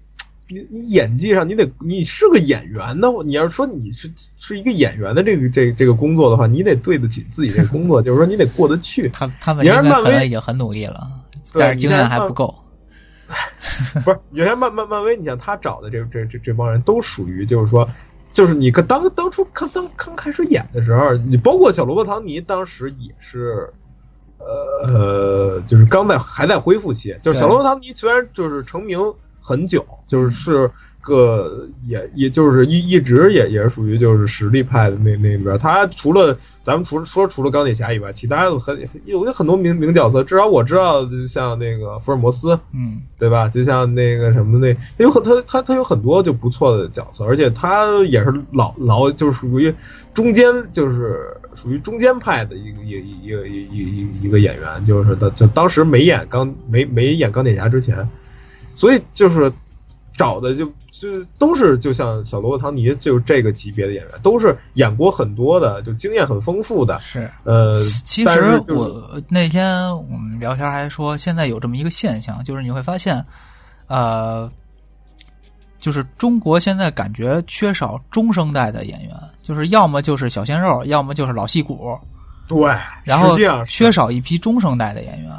[0.52, 9.10] 你你演技上你得你是个演员呢，你要是说你是是一个演员的这个这这个工作的话，你得对得起自己这个工作，就是说你得过得去。
[9.14, 11.08] 他他们应该你要是漫威可能已经很努力了，
[11.54, 12.54] 对但是经验还不够。
[14.04, 17.90] 不是，有些漫漫漫威，你像他找的这这这这帮人都属于就是说。
[18.34, 23.70] 就是你可当当初刚当刚开始演的时候，你包括小罗伯·唐尼，当时也是，
[24.38, 27.14] 呃呃，就是刚在还在恢复期。
[27.22, 28.98] 就是小罗伯·唐尼虽然就是成名
[29.42, 35.58] 很久，就是是个也也就是一一直也也是属于就是实力派的那那边。
[35.58, 43.50] 他除了咱们除了说除了钢铁侠以外，其他的很有很多名名角色，至少我知道，像那个福尔摩斯，嗯，对吧？
[43.50, 49.74] 就像那个什么那有很他他他有很多就不错的角色，而且他也是老老就是属于
[50.14, 58.08] 中间就是属于中间派的一个一个一个一一一一个演员，就是他就当时没演钢没没演钢铁侠之前，
[58.82, 59.54] 所以就是
[60.18, 67.00] 找的就就都是就像小罗伯·唐尼就是这个级别的演员，都是演过很多的，就经验很丰富的。
[67.00, 67.30] 是。
[67.44, 73.24] 呃，其实就是我那天我们聊天还说，现在有这么一个现象，就是你会发现，
[73.86, 74.52] 呃，
[75.80, 79.12] 就是中国现在感觉缺少中生代的演员，
[79.44, 81.96] 就是要么就是小鲜肉，要么就是老戏骨，
[82.48, 85.30] 对，然后缺少一批中生代的演员。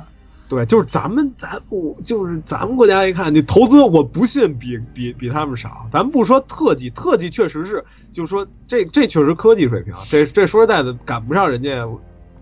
[0.52, 5.88] 对，就是咱们咱我就是咱们国家一看，你投资我不信比比比他们少。
[5.90, 11.88] 咱不说特技，特技确实是，就是说这这确实科技水平，这这说实在的赶不上人家，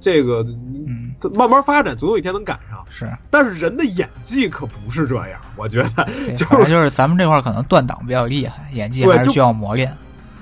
[0.01, 2.85] 这个嗯慢慢发展，总有一天能赶上。
[2.89, 9.97] 是，但是人的演技可不是这样，我觉得就是就是咱们这块可能断档比较厉害，演技还是需要磨练。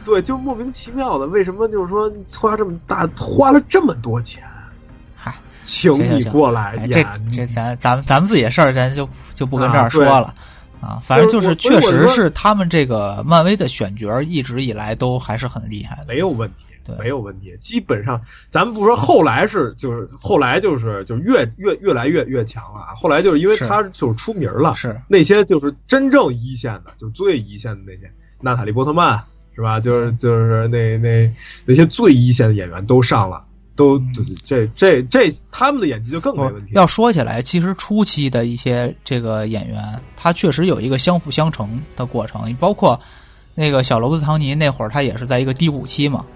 [0.06, 4.42] 对，就莫名其妙的，为什么就是说花这么大花了这么多钱，
[5.20, 10.32] 嗨，请你过来哎，这演，这咱咱们咱们自己的事儿，咱就就不跟这儿说了
[10.80, 11.02] 啊。
[11.02, 16.04] 反正就是确实是他们这个漫威的选角一直以来都还是很厉害的。
[16.06, 16.54] 没有问题
[16.84, 17.54] 对，没有问题。
[17.60, 18.18] 基本上，
[18.50, 22.94] 咱们不说后来是，就是后来就是就是越越越来越越强了啊。
[22.94, 29.20] 后来就是因为他就是出名了，是那些就是真正一线的，就是最一线的那些，娜塔莉波特曼
[29.54, 29.80] 是吧？
[29.80, 31.34] 就是就是那那
[31.66, 33.44] 那些最一线的演员都上了，
[33.78, 34.36] 都嗯。
[34.44, 36.72] 这这这他们的演技就更没问题。
[36.72, 39.82] 要说起来，其实初期的一些这个演员，
[40.16, 43.00] 他确实有一个相辅相成的过程，包括
[43.54, 46.26] 那个小罗伯特·唐尼那会儿，他也是在一个低谷期嘛，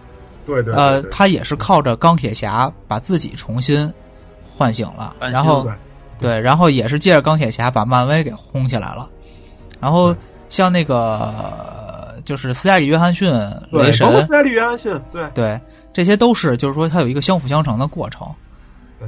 [0.46, 3.92] 对对对呃，他也是靠着钢铁侠把自己重新
[4.56, 5.72] 唤醒了，然后对。
[6.20, 9.10] 对，然后也是借着钢铁侠把漫威给轰起来了，
[9.80, 10.14] 然后
[10.48, 13.30] 像那个就是斯嘉丽·约翰逊、
[13.70, 15.60] 对，雷神包，括斯嘉丽·约翰逊，对对，
[15.92, 18.26] 这些都是就是说他有一个相辅相成的过程。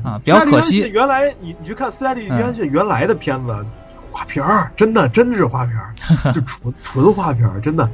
[0.03, 3.65] 啊比较可惜原来你你去看斯嘉丽·约翰逊原来的片子，
[4.11, 5.95] 花瓶儿，真的真的是花瓶儿，
[6.35, 7.89] 就纯纯花瓶儿，真的。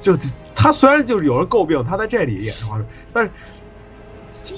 [0.00, 0.16] 就
[0.54, 3.30] 他虽然就是有人诟病他在这里也是花瓶儿，但是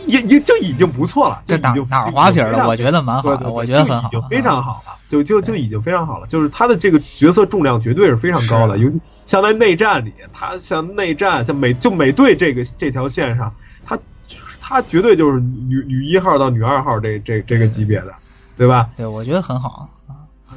[0.07, 1.43] 也也就已经不错了。
[1.47, 2.67] 这哪哪儿花瓶了？
[2.69, 6.27] 我觉得蛮好的，对对对我觉得很好就已经，非常好了，就就就已经非常好了。
[6.29, 18.15] 就是他的这个角色重量绝对是非常高的，是尤其像在内战里，他像内战像美就美队这个这条线上，他就是他绝对就是女女一号到女二号这这这个级别的，
[18.57, 18.91] 对吧？
[18.97, 19.89] 对我觉得很好。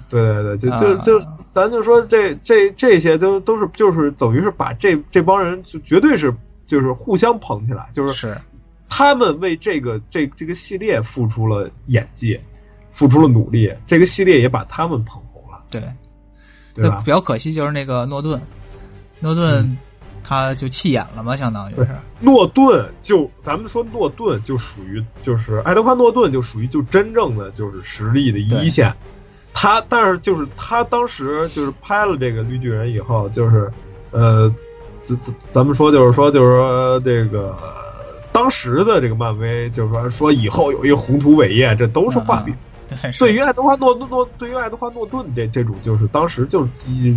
[0.09, 6.33] 对对对，就啊就就咱就说这这这些都都是就是等于是把这这帮人就绝对是
[6.65, 8.37] 就是互相捧起来，就是是
[8.87, 12.39] 他们为这个这这个系列付出了演技，
[12.91, 15.81] 付出了努力，这个系列也把他们捧红了，对，
[16.77, 17.11] 对吧比？
[17.11, 18.39] 较可惜就是那个诺顿，
[19.19, 19.77] 诺顿
[20.23, 21.87] 他就弃演了嘛，相当于是。
[22.19, 28.93] 诺顿就咱们说诺顿就属于就是爱德华诺顿就属于就真正的就是实力的一线，
[29.53, 33.71] 他但是就是他当时就是拍了这个绿巨人以后，就是
[34.11, 34.53] 呃，
[35.01, 37.55] 咱咱咱们说就是说就是说这个。
[38.33, 42.55] 当时的这个漫威就是说说以后有一个宏图伟业，这都是画饼。
[43.01, 46.69] 对，对于爱德华诺诺诺，对于爱德华诺顿这这种，就是当时就是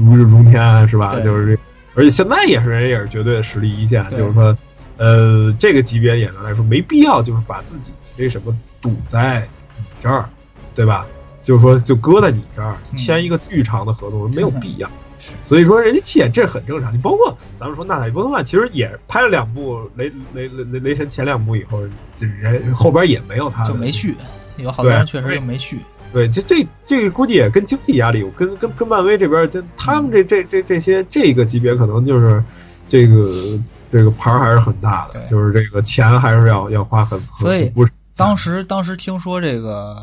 [0.05, 1.19] 如日中天，是吧？
[1.21, 1.63] 就是这，
[1.95, 4.57] 而且现在也是人也是绝对的实力一线，就是说，
[4.97, 10.29] 呃，这个级别演员来说，没必要就是把自己这什么堵在你这儿，
[10.75, 11.07] 对吧？
[11.43, 14.87] 就是说，就搁在你这儿嗯签一个巨长的合同，没有必要。
[15.19, 16.95] 是所以说，人家弃演这很正常。
[16.95, 21.83] 你包括咱们说纳塔莉波特曼，其实也拍了两部雷雷雷雷雷神前两部以后，
[22.17, 24.15] 这人后边也没有他的就没续，
[24.63, 25.79] 有好多人确实就没续。
[26.13, 32.43] 对，这这这个估计也跟经济压力有，跟跟跟漫威这边，这他们这这这这些这个级别可能就是
[32.89, 33.57] 这个
[33.93, 39.97] 这个牌儿还是很大的，就是这个钱还是要要花很很所以不是当时当时听说这个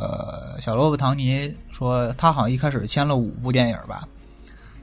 [0.59, 4.03] 小罗伯·唐尼说，他好像一开始签了五部电影吧，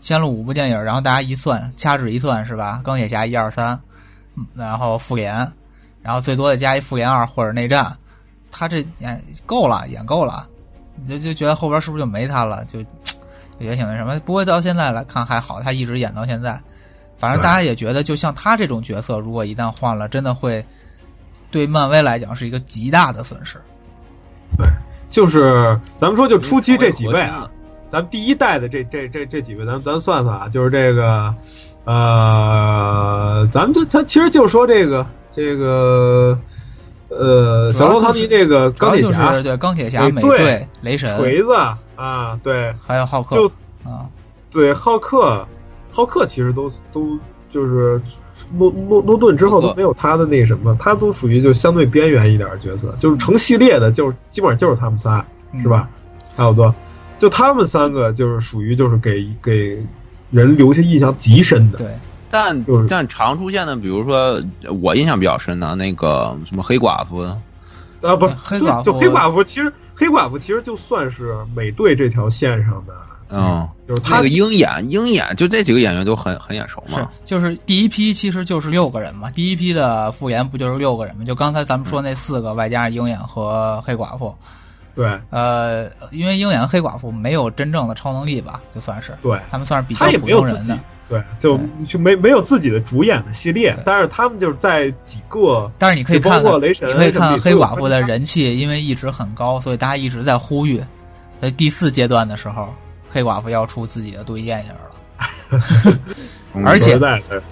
[0.03, 2.83] 签了五部电影，然后大家一算，掐指一算是吧？
[2.85, 3.81] 钢铁侠一二三，
[4.37, 5.35] 嗯然后复联，
[6.03, 7.97] 然后最多的加一复联二或者内战，
[8.57, 10.49] 他这演够了，演够了，
[11.03, 12.65] 你就就觉得后边是不是就没他了？
[12.67, 12.89] 就就
[13.59, 14.19] 也挺那什么。
[14.21, 16.61] 不过到现在来看还好，他一直演到现在。
[17.19, 20.65] 反正大家也觉得，就像他这种角色，如果一旦换了，真的会
[21.51, 23.61] 对漫威来讲是一个极大的损失。
[24.57, 24.67] 对，
[25.11, 27.49] 就是咱们说就初期这几位啊
[27.91, 31.35] 咱们第一代的这这这这几位，咱咱算算啊，就是这个
[31.85, 36.37] 呃，咱们这他其实就说这个这个
[37.09, 41.55] 呃，小罗唐尼这个主要就钢铁侠是对钢铁侠、美队美队、雷神，锤子
[41.97, 43.47] 啊，对，还有浩克就
[43.89, 44.09] 啊，
[44.51, 45.47] 对，浩克，
[45.91, 47.19] 浩克其实都都
[47.51, 48.01] 就是
[48.53, 55.89] 诺诺诺顿之后都没有他的那什么，他都属于就相对边缘一点的角色，就是成系列的，就是基本上就是他们仨，嗯是吧？
[56.37, 56.75] 差不多，
[57.17, 59.79] 就他们三个就是属于就是给给
[60.31, 61.87] 人留下印象极深的，对，
[62.35, 62.89] 但就是。
[62.89, 64.43] 但常出现的，比如说
[64.83, 67.21] 我印象比较深的那个什么黑寡妇，
[68.03, 72.93] 啊，不是，黑寡妇就就黑寡妇，其实黑寡妇其实就算是美队这条线上的，
[73.29, 77.09] 嗯，就是他那个鹰眼，鹰眼就这几个演员都很很眼熟是嘛。
[77.25, 81.25] 就是第一批其实就是六个人嘛，第一批的复联不就是六个人嘛？
[81.25, 84.37] 就刚才咱们说那四个，外加上鹰眼和黑寡妇，
[84.97, 85.07] 对。
[85.31, 89.17] 呃，因为鹰眼黑寡妇没有真正的超能力吧，就算是。
[89.23, 90.77] 对，他们算是比较普通人的。
[91.09, 100.83] 对，就就没没有自己的主演的系列，但是他们就是在几个但是你可以看看，括雷神你可以看黑寡妇的人气，因为一直很高，所以大家一直在呼吁，
[101.41, 102.75] 在第四阶段的时候，
[103.09, 104.79] 黑寡妇要出自己的独立电影了。
[106.57, 106.97] 嗯而且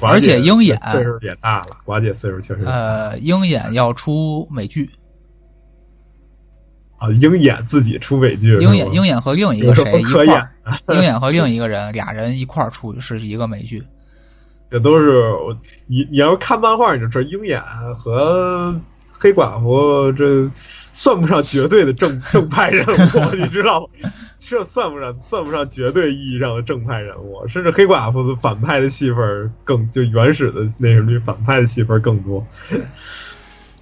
[0.00, 4.88] 而且鹰眼岁数也大了，寡姐岁数确实大呃，鹰眼要出美剧，
[7.02, 10.48] 啊，鹰眼自己出美剧，鹰眼鹰眼和另一个谁一块儿，
[10.94, 13.82] 鹰眼和另一个人俩人一块儿出是一个美剧。
[14.70, 17.60] 这都是我你你要是看漫画，你就知道鹰眼
[17.96, 18.80] 和
[19.10, 20.48] 黑寡妇这
[20.92, 24.10] 算不上绝对的正正派人物， 你知道吗？
[24.38, 32.46] 这算不上算不上绝对意义上的正派人物，甚至黑寡妇的反派的戏份儿更就原始的那什么反派的戏份儿更多。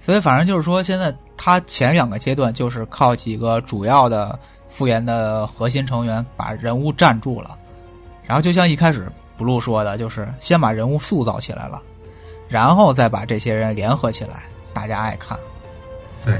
[0.01, 4.37] 所以反正就是说，现在他前两个阶段就是靠几个主要的
[4.67, 7.55] 复原的核心成员把人物站住了，
[8.23, 11.81] 然后就像一开始 blue 说的，就是先把人物塑造起来了，
[12.49, 14.43] 然后再把这些人联合起来，
[14.73, 15.37] 大家爱看。
[16.25, 16.39] 对，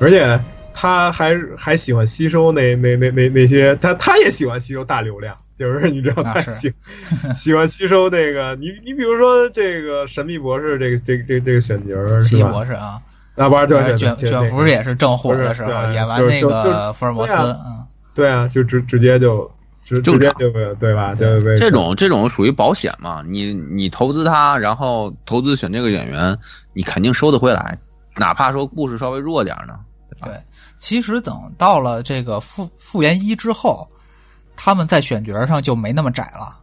[0.00, 0.40] 而且
[0.80, 6.72] 他还还喜欢吸收那那那那那些，他他也喜欢吸收大流量，就是你知道他喜
[7.34, 12.42] 喜欢吸收那个你你比如说这个神秘博士这个这个这个这个选角儿奇异？
[12.44, 13.02] 博士啊，
[13.34, 19.50] 那不是对对卷对卷福也是正火的时候演完那就就就个福尔摩斯，对啊嗯，对啊，就直直接就
[19.84, 21.12] 直直接就被对吧？
[21.16, 26.38] 对就被这种这种属于保险嘛，你你投资他，然后投资选这个演员，
[26.72, 27.76] 你肯定收得回来，
[28.16, 29.74] 哪怕说故事稍微弱点儿呢，
[30.22, 30.32] 对？
[30.76, 33.88] 其实等到了这个复复原一之后，
[34.56, 36.58] 他们在选角上就没那么窄了。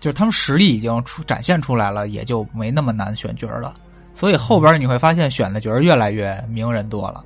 [0.00, 3.74] 就是他们实力已经出展现出来了，也就没那么难选角了。
[4.14, 7.24] 所以后边你会发现选的角越来越名人多了，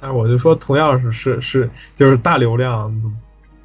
[0.00, 2.92] 但是我就说，同样是是是，就是大流量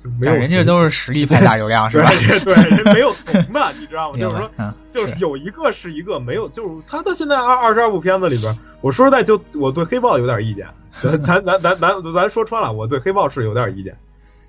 [0.04, 2.10] 就没有人家都是实力派大流量， 是吧？
[2.10, 4.18] 对对，人没有怂的， 你知道吗？
[4.20, 10.68] 就是说，，嗯，就是有一个是一个，没有，就是他到现在二二十二部片子里边，我说实在，就我对黑豹有点意见，
[11.24, 13.96] 咱咱咱咱咱说穿了，我对黑豹是有点意见。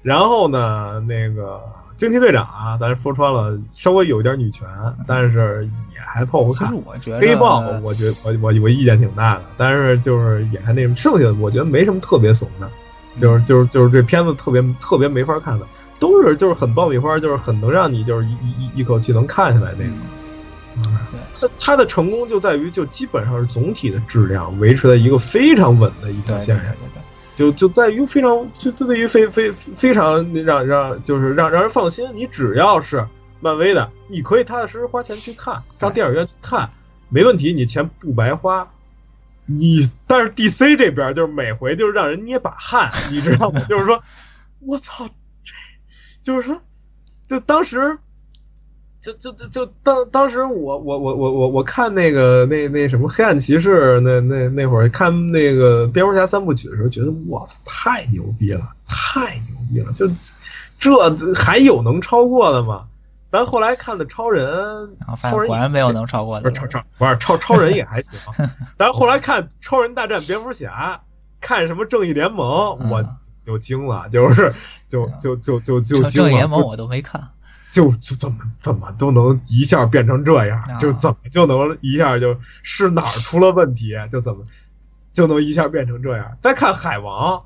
[0.02, 1.60] 然后呢，那个
[1.96, 4.66] 惊奇队长啊，咱说穿了，稍微有一点女权，
[5.06, 6.82] 但是也还凑合看其实。
[6.84, 12.68] 我觉得黑豹，我觉得我我我意见挺大的，但是就是也还那什么，剩下的我觉得没什么特别怂的，
[13.16, 15.66] 就是就是就是这片子特别特别没法看的，
[15.98, 19.96] 都是就是很爆米花，就是很能让你就是一一一一口气能看下来那种。
[21.12, 27.02] 对它它的成功就在于就基本上是总体的质量维持在一个非常稳的一条线上，对对对，
[27.36, 33.06] 就就在于非常就就对于非非非常让让就是让让人放心，你只要是
[33.38, 36.68] 漫威的，你可以踏踏实实花钱去看，上电影院去看，
[37.08, 38.68] 没问题，你钱不白花。
[39.46, 43.60] 你但是 DC 这边就是每回就是让人捏把汗，你知道吗？
[43.68, 44.02] 就是说，
[44.60, 45.06] 我操，
[45.44, 45.52] 这
[46.22, 46.60] 就是说，
[47.28, 47.98] 就当时，
[49.00, 60.10] 就就就就当当时我我我我我我看那个那那什么黑暗骑士那那那会儿看那个蝙蝠侠三部曲的时候，觉得我操太牛逼了，太牛逼了，就
[60.78, 62.86] 这还有能超过的吗？
[63.34, 64.46] 咱后来看的超人，
[65.00, 68.16] 然后发现超人果然没有能超过的不是，超超不是超超人也还行，
[68.78, 71.00] 但后来看超人大战蝙蝠侠，
[71.40, 73.04] 看什么正义联盟，嗯我
[73.44, 74.54] 就惊了，就是
[74.88, 77.20] 就就就就就正惊了，正义联盟我都没看，
[77.72, 84.44] 就就怎么怎么都能一下变成这样，啊就怎么就能一下就是哪儿出了问题，就怎么
[85.12, 86.38] 就能一下变成这样。
[86.40, 87.44] 再看海王。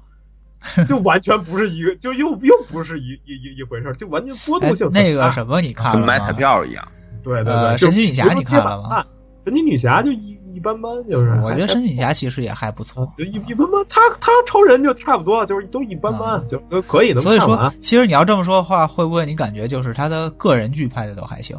[0.89, 6.33] 就完全不是一个，就又又不是一一一一回事儿，就完全波哎动性很那个什么你看了跟买彩？
[6.33, 6.87] 票一样。
[7.23, 9.05] 对对对，呃神奇女侠你看了吗？
[9.45, 13.11] 神奇女侠就一一般般，就是我觉得神奇女侠其实也还不错。
[13.17, 21.57] 就一一般般，他他超人就差不多，就是都一般般，啊就就可以的所以说。，其实你要这么说的话，会不会你感觉就是他的个人剧拍的都还行，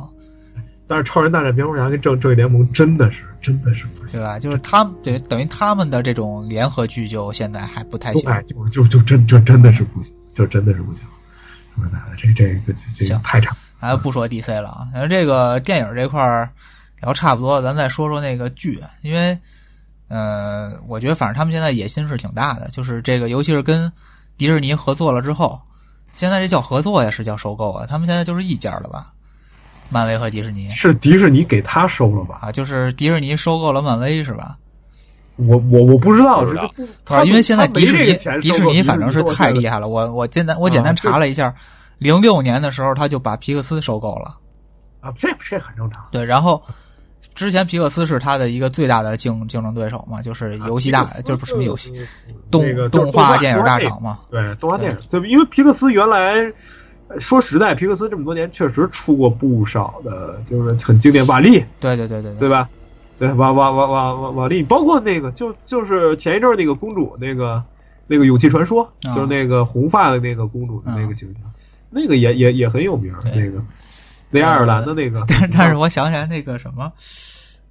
[0.89, 4.39] 但是超人大战蝙蝠侠跟正正义联盟真的是真的是不行，对吧？
[4.39, 8.27] 就是他们等于等于他们的这种联合剧就现在还不太行。
[8.27, 11.03] 哎，就就就真就真的是不行，就真的是不行。
[11.75, 13.55] 说实在的，这这个这这个行太差。
[13.77, 16.49] 还不说 DC 了啊，咱这个电影这块儿
[17.01, 19.37] 聊差不多了，咱再说说那个剧，因为
[20.07, 23.91] 呃，我觉得反正他们现在野心是挺大的，就是这个，尤其是跟
[24.37, 25.61] 迪士尼合作了之后，
[26.13, 27.85] 现在这叫合作呀，是叫收购啊？
[27.85, 29.13] 他们现在就是一家了吧？
[29.89, 32.37] 漫威和迪士尼是迪士尼给他收了吧？
[32.41, 34.57] 啊，就是迪士尼收购了漫威是吧？
[35.35, 39.79] 我我我不知道，不知道这个不不他，因为现在迪士尼迪士尼反正是太厉害。
[39.79, 41.55] 了，我我简单我简单查了一下，
[41.97, 44.37] 零六年的时候他就把皮克斯收购了。
[44.99, 46.05] 啊，这这很正常。
[46.11, 46.61] 对，然后
[47.33, 51.93] 之前皮克斯是他的一个最大的竞竞争对手嘛，就是游戏大，就是不是什么游戏，
[52.51, 54.19] 动那个动画电影大厂嘛。
[54.29, 56.51] 对，动画电影，对，因为皮克斯原来
[57.17, 62.69] 说实在，皮克斯这么多年确实出过不少的，就是很经典，瓦力，对对对对对吧？
[63.17, 67.63] 对，瓦瓦瓦瓦瓦瓦力，包括那个就就是前一阵那个公主那个
[68.05, 71.51] 那个勇气传说，就是那个红发的那个公主的那个形象，
[71.89, 73.61] 那个也也也很有名，那个
[74.29, 75.23] 那爱尔兰的那个。
[75.27, 76.91] 但但是我想起来那个什么，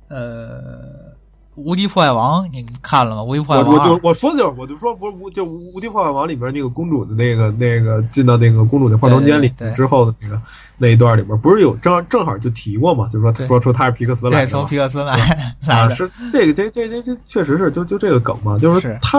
[0.08, 1.16] 呃。
[1.58, 3.22] 无敌破坏王，你看了吗？
[3.22, 10.40] 无敌破坏王，我就我说的就是，我就说不是无就无敌破坏王里边那个公主的那个那个进到那个公主的化妆间里之后的那个
[10.76, 13.08] 那一段里边，不是有正正好就提过嘛？
[13.12, 15.16] 就说说出他是皮克斯来的，从皮克斯来
[15.66, 18.58] 来的，是这个这这这这确实是就就这个梗嘛？
[18.58, 19.18] 就是他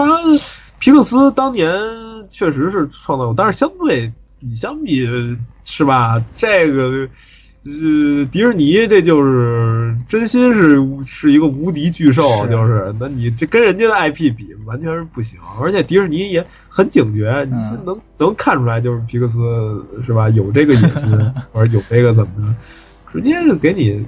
[0.78, 1.70] 皮克斯当年
[2.30, 5.06] 确实是创造，但是相对你相比
[5.64, 6.22] 是吧？
[6.36, 7.08] 这个。
[7.62, 15.38] 呃，迪士尼这就是真心是是一个无敌巨兽，就是那你这跟人家的 IP 比，完全是不行。
[15.60, 20.30] 而且迪士尼也很警觉，你能能看出来，就是皮克斯是吧？
[20.30, 21.10] 有这个野心，
[21.52, 22.32] 或者有这个怎么
[23.12, 24.06] 着，直接就给你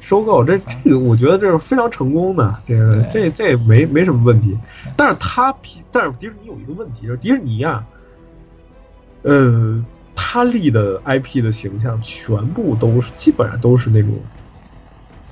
[0.00, 0.42] 收购。
[0.42, 4.58] 这这个我觉得这是非常成功的，这个这这没没什么问题。
[4.96, 7.86] 但是他皮，但是迪士尼有一个问题，就是迪士尼呀，
[9.22, 9.84] 呃。
[10.20, 14.10] 他立的 IP 的形象全部都是，基本上都是那种，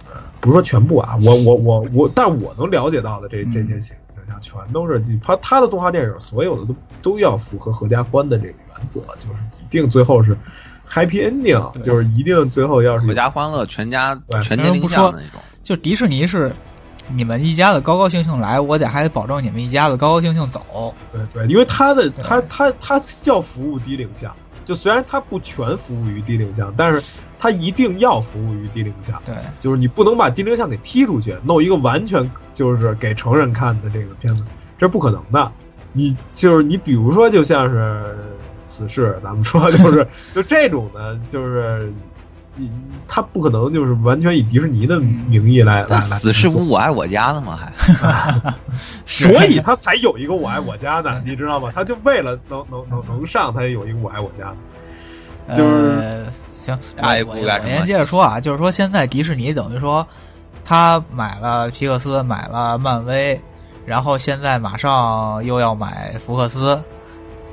[0.09, 3.97] 呃，不是说全部啊，我我我我，但我能了解到的这这些形形
[4.29, 10.39] 象，全都是他他的动画电影，所有的都都要符合合家欢的这个原则，就是一定最后是
[10.89, 15.41] happy ending，就是一定最后要是合家欢乐，全家全年龄向的那种。
[15.65, 16.53] 就迪士尼是
[17.13, 20.95] 你们一家子高高兴兴来，我得还得保证你们一家子高高兴兴走。
[21.13, 24.33] 对对，因为他的他他他叫服务低龄向。
[24.67, 27.03] 就虽然它不全服务于低龄向，但是
[27.39, 29.19] 它一定要服务于低龄向。
[29.25, 34.45] 对，就是你不能把低龄向给踢出去，弄一个完全就是给成人看的这个片子，
[34.77, 35.51] 这是不可能的。
[35.95, 38.15] 你就是你，比如说就像是
[38.67, 41.91] 死侍，咱们说就是 就这种的，就是。
[43.07, 46.01] 他不可能就是完全以迪士尼的名义来来来。
[46.01, 47.57] 死侍不我爱我家的吗？
[47.57, 48.53] 还
[49.07, 51.71] 所以他才有一个我爱我家的，你知道吗？
[51.75, 54.51] 他就为了能能能能上，他也有一个我爱我家
[55.49, 55.57] 的。
[55.57, 60.05] 就是行，我我先接着说啊，就是说现在迪士尼等于说
[60.65, 63.41] 他买了皮克斯，买了漫威，
[63.85, 66.83] 然后现在马上又要买福克斯，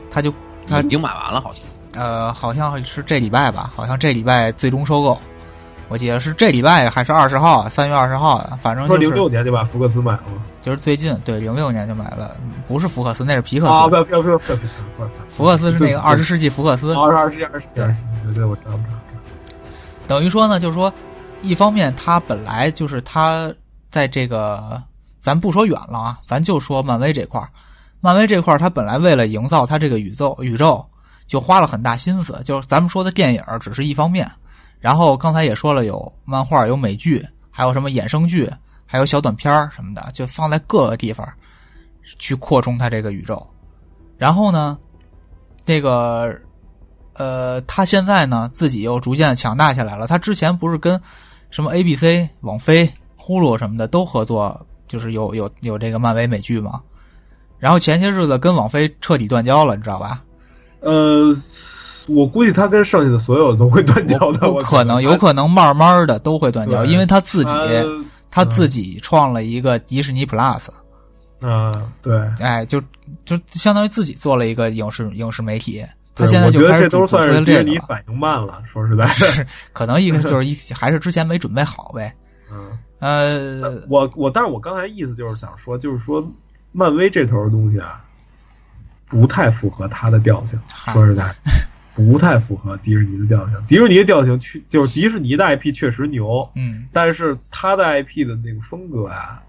[0.10, 0.34] 他就
[0.66, 1.64] 他已经买完了，好像。
[1.96, 5.20] 呃，好像是这礼拜吧，好像这礼拜最终收购，
[5.90, 10.24] 我记得是这礼拜还是二十号，三月二十号的，反正就是零六年就把福克斯买了，
[10.62, 12.36] 就是最近对零六年就买了，
[12.68, 13.72] 不是福克斯，那是皮克斯。
[13.72, 14.58] 啊，不要不要不要不要
[15.30, 16.96] 福克斯是那个二十世纪福克斯。
[16.96, 17.86] 二十世纪二十对
[18.24, 18.72] 对对，我知道。
[20.08, 20.92] 等于说呢，就是说，
[21.44, 23.54] 一方面他本来就是他
[23.92, 24.82] 在这个，
[25.22, 27.48] 咱不说远了啊，咱就说漫威这块儿，
[28.02, 30.84] 漫威这块儿他本来为了营造他这个宇宙宇宙。
[31.26, 34.30] 就花了很大心思，就是咱们说的电影只是一方面，
[34.80, 38.50] 然后刚才也说了，有漫画、有美剧，还有什么衍生剧，
[38.86, 41.28] 还有小短片什么的，就放在各个地方
[42.20, 43.46] 去扩充它这个宇宙。
[44.18, 44.78] 然后呢，
[45.66, 46.36] 这个
[47.14, 50.08] 呃，他现在呢自己又逐渐强大起来了。
[50.08, 51.00] 他之前不是跟
[51.50, 56.82] 什么 ABC、网飞、呼噜什么的都合作，就是有有有这个漫威美剧嘛。
[57.58, 60.24] 然后前些日子跟网飞彻底断交了，你知道吧？
[60.84, 61.36] 呃，
[62.08, 64.52] 我估计他跟剩下的所有都会断交的。
[64.52, 67.54] 我可能，有可能慢慢的都会断交，因为他自己
[68.30, 70.68] 他自己创了一个迪士尼 Plus。
[71.42, 72.82] 嗯，对，哎，就
[73.26, 75.84] 就相当于自己做了一个影视影视媒体。
[76.16, 82.14] 他现在就开始这都算是迪士尼反应慢了，说实在，是可能一个 就是一还是之前没准备好呗。
[82.52, 86.26] 嗯，呃，我我但是我刚才意思就是想说，就是说
[86.72, 88.00] 漫威这头的东西啊。
[89.14, 90.60] 不太符合他的调性，
[90.92, 91.24] 说实在，
[91.94, 93.64] 不太符合迪士尼的调性。
[93.68, 99.40] 迪士尼的调性确就是迪士尼的 IP 确实牛，嗯，但是他的 IP 的那个风格啊，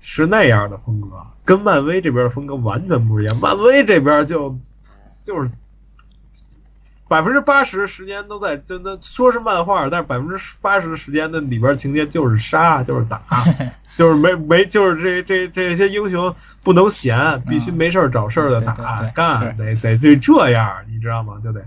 [0.00, 3.36] 是那样的风格，跟漫威这边的风格完全不一样。
[3.38, 4.58] 漫威这边就
[5.22, 5.48] 就是。
[7.08, 13.22] 百分之八十的时间都在，就那说是漫画，但是百分之八十的时间那里边情节就是杀，就是打，
[13.96, 16.34] 就是没没就是这这这些英雄
[16.64, 18.74] 不能闲，必须没事找事儿的打
[19.14, 21.40] 干，得得得这样，你知道吗？
[21.44, 21.64] 就得，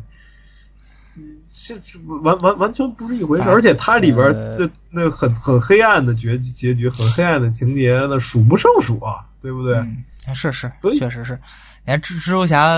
[1.47, 9.77] 这这完完完全不是一回事，而且它里边那那很很黑暗的结结局，很黑暗的情节，那数不胜数啊，对不对？
[10.33, 11.39] 是是，确实是。
[11.85, 12.75] 你看，蜘蜘蛛侠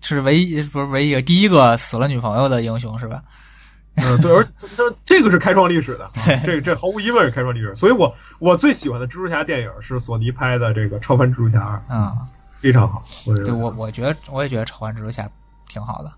[0.00, 3.22] 是唯一不是唯一第一个死了女朋友的英雄是吧？
[3.96, 4.44] 嗯，对，而
[4.76, 6.10] 这这个是开创历史的，
[6.44, 7.72] 这这毫无疑问是开创历史。
[7.76, 12.26] 所以我我最喜欢的蜘蛛侠电影是索尼拍的这个《超凡蜘蛛侠二》啊，
[12.60, 13.04] 非常好。
[13.24, 15.22] 我对我我觉得我也觉得《超凡蜘蛛侠》
[15.68, 16.12] 挺好的。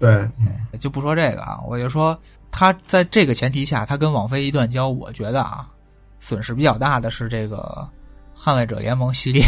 [0.00, 0.28] 对，
[0.78, 2.18] 就不说这个啊，我就说
[2.50, 5.68] 他在这个前提下，他跟网飞一断交，我觉得啊，
[6.18, 7.88] 损失比较大的是这个
[8.42, 9.44] 《捍卫者联盟》系列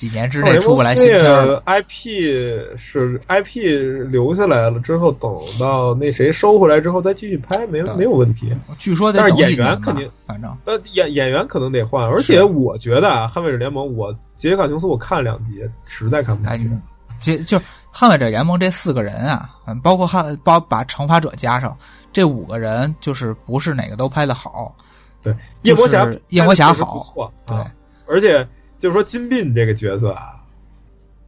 [0.00, 1.62] 几年之内出不来新片儿。
[1.66, 8.50] IP 是 IP 留下来了之后，等到那谁收回来之后再继续拍，没没有问题。
[8.78, 16.70] 据说得但是演员肯定，反正呃，演演员可能得换，而且我觉得啊，《捍卫者联盟》我杰西卡琼斯我看了两集，实在看不下哎去。，
[17.18, 21.76] 杰就是捍卫者联盟这四个人啊，嗯，包括捍包把惩罚者加上
[22.10, 24.74] 这五个人，就是不是哪个都拍的好，
[25.22, 27.66] 对，夜魔侠夜魔侠好，对啊，
[28.08, 28.48] 而且
[28.80, 30.32] 就是说金斌这个角色啊，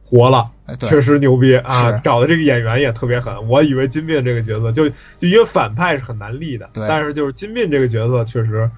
[0.03, 0.49] 活了。
[0.79, 2.01] 确实牛逼啊是！
[2.05, 4.87] 找的这个演员也特别狠，我以为金斌这个角色就
[5.17, 8.71] 就因为反派是很难立的，对但是就是金斌这个角色确实，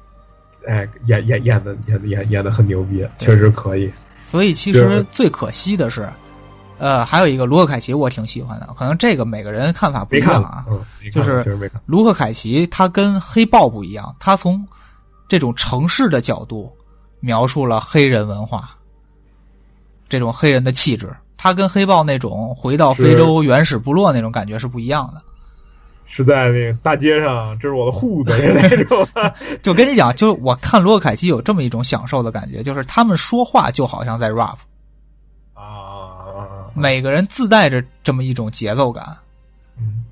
[0.68, 3.90] 哎，演演演的演的演演的很牛逼，确实可以。
[4.20, 6.06] 所以其实最可惜的是，
[6.76, 10.66] 呃，还有一个卢克凯奇，我挺喜欢的，可能这个每个人看法不一样啊。
[10.70, 11.42] 嗯，就是。
[11.86, 14.66] 卢克凯奇他跟黑豹不一样，他从
[15.26, 16.70] 这种城市的角度
[17.22, 18.76] 描述了黑人文化，
[20.08, 25.22] 这种黑人的气质，他跟黑豹那种回到非洲原始部落那种感觉是不一样的。
[26.04, 29.08] 是在那个大街上，这是我的户子那种。
[29.62, 34.58] 就跟你讲，就是我看罗克凯奇有这么一种享受的感觉，就是他们说话就好像在 rap，
[35.54, 39.04] 啊，每个人自带着这么一种节奏感。
[39.78, 40.04] 嗯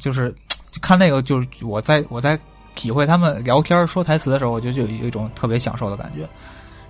[0.00, 0.34] 就是
[0.72, 2.36] 就看那个，就是我在我在
[2.76, 6.28] 体会他们聊天说台词的时候，我就就有一种特别享受的感觉。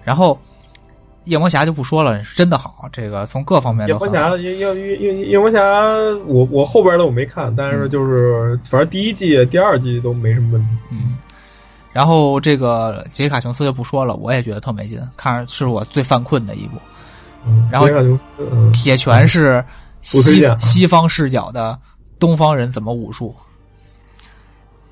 [0.04, 0.38] 然后
[1.24, 5.60] 夜魔侠就不说了，是真的好，这个从各方面夜魔侠，夜夜夜夜夜魔侠，
[6.26, 10.68] 我我后边的我没看，但是就是反正第一季、第二季都没什么问题。
[10.90, 11.16] 嗯。
[11.92, 16.76] 然后这个杰西卡琼斯就不说了，我也觉得特没劲，看着是我最犯困的一部。
[17.46, 19.64] 嗯，然后杰卡琼斯，嗯，铁拳是
[20.02, 21.78] 西西方视角的
[22.18, 23.34] 东方人怎么武术，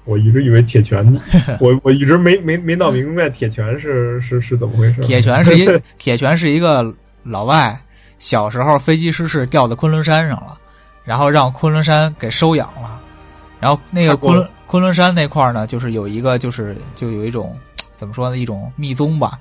[0.05, 1.05] 我一直以为铁拳，
[1.61, 5.01] 我我一直没没没闹明白铁拳是是是怎么回事。
[5.01, 5.67] 铁拳是一
[5.99, 6.85] 铁拳是一个
[7.23, 7.79] 老外，
[8.19, 10.59] 小时候飞机失事掉到昆仑山上了，
[11.05, 13.01] 然后让昆仑山给收养了，
[13.61, 17.59] 然后那个昆仑昆仑山那块儿呢，就是有一个就是就有一种
[17.95, 19.39] 怎么说呢，一种密宗吧。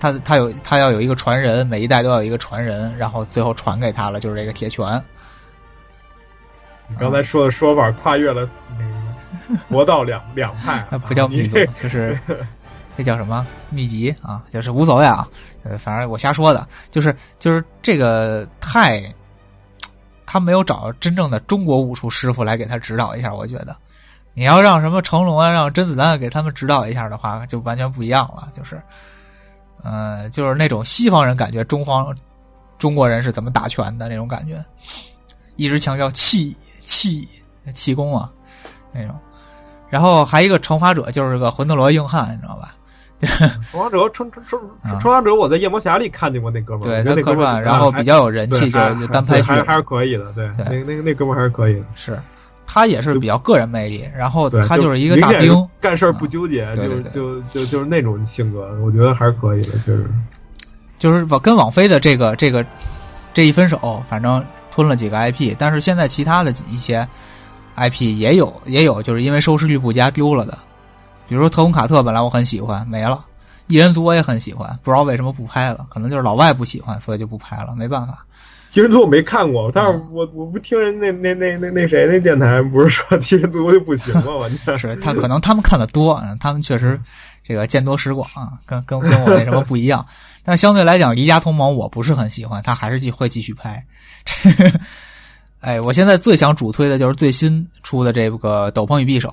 [0.00, 4.86] 他他有他要有一个传人，每一代都要有一个传人，然后最后传给他了，就是这个铁拳。
[6.88, 8.46] 你刚才说的说法跨越了
[8.78, 9.03] 那个
[9.68, 12.18] 佛道两两派，那不叫密宗， 就是
[12.96, 14.44] 那叫什么秘籍啊？
[14.50, 15.26] 就是无所谓啊，
[15.62, 19.02] 呃，反正我瞎说的，就是就是这个太，
[20.24, 23.76] 他没有找真正的中国武术师傅来给他指导一下，我觉得，
[24.32, 28.80] 你要让什么成龙啊，让甄子丹给他们指导一下的话，就完全不一样了，就是，
[29.82, 32.16] 呃，就是那种西方人感觉中方
[32.78, 34.64] 中国人是怎么打拳的那种感觉，
[35.56, 37.28] 一直强调气气
[37.72, 38.30] 气功啊
[38.92, 39.18] 那种。
[39.94, 42.74] 然后还一个惩罚者就是个魂斗罗硬汉，你知道吧？
[43.70, 51.86] 重王者重重重啊重王者，我在夜魔侠里看见过那哥们儿，对那哥们儿客串，然后比较有人气，就是就单拍剧还还是可以的，对，那那个那哥们儿还是可以的。
[51.94, 52.20] 是，
[52.66, 60.10] 他也是比较个人魅力，然后，他就是一个大兵，干事儿不纠结，就就就就是那种性格，我觉得还是可以的，确实。
[60.98, 62.66] 就是跟网飞的这个这个
[63.32, 67.06] 这一分手，反正吞了几个 IP，但是现在其他的一些
[67.76, 70.56] IP 也有也有，就是因为收视率不佳丢了的，
[71.28, 73.18] 比如说特工卡特，本来我很喜欢，没了；
[73.66, 78.24] 异人族我也很喜欢，不知道为什么不拍了，可能就是老外不喜欢，所以就不拍了，没办法。
[78.72, 84.34] 替身族我没看过，但是嗯我我不听人那那那那那谁那电台不是说 替身族就不行吗？
[84.34, 87.00] 我这是他可能他们看的多，嗯，他们确实
[87.44, 90.04] 这个见多识广啊，跟跟跟我那什么不一样。
[90.42, 93.86] 但是相对来讲，离家同盟我不是很喜欢，他还是继会继续拍。
[95.64, 99.28] 哎，我现在最想主推的就是最新出的这个《斗篷与匕首》。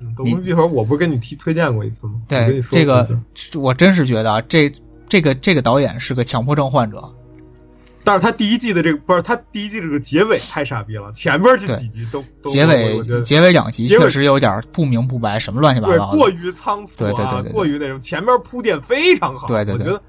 [0.00, 2.14] 嗯斗篷匕首我不是跟你提推荐过一次吗？
[2.26, 3.06] 对这个
[3.54, 4.72] 我真是觉得啊这
[5.06, 7.04] 这个这个导演是个强迫症患者。
[8.02, 16.16] 但是他第一季的这个不是他第一季这个结尾太傻逼了，前边这几集都都结尾结尾两集确实有点不明不白，什么乱七八糟的。
[16.16, 20.02] 过于仓促啊，对对对对对过于那种，前面铺垫非常好，对对对我觉得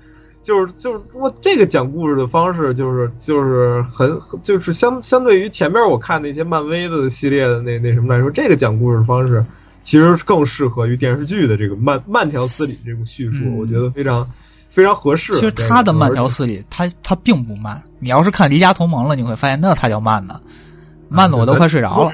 [0.43, 9.45] 就是就是我这个讲故事的方式就是就是很就是相相对于前面我看那些漫威的系列的那那什么来说，这个讲故事的方式
[9.83, 14.27] 其实更适合于电视剧的这个慢慢条斯理这种叙述，嗯我觉得非常
[14.69, 15.33] 非常合适。
[15.33, 17.81] 其实这个他的慢条斯理，他他并不慢。
[17.99, 20.41] 你要是看《离家同盟》了，你会发现那才叫慢呢，
[21.07, 22.11] 慢的我都快睡着了。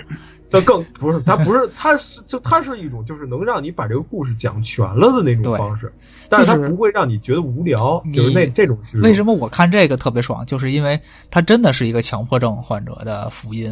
[0.49, 5.93] 但更不是，它不是，它是就它是一种就是能让你把这个故事讲全了的那种方式，
[6.29, 10.45] 但是它不会让你觉得无聊，你就是那这种为什么我看这个特别爽？
[10.45, 13.69] 就是因为它真的是一个强迫症患者的福音，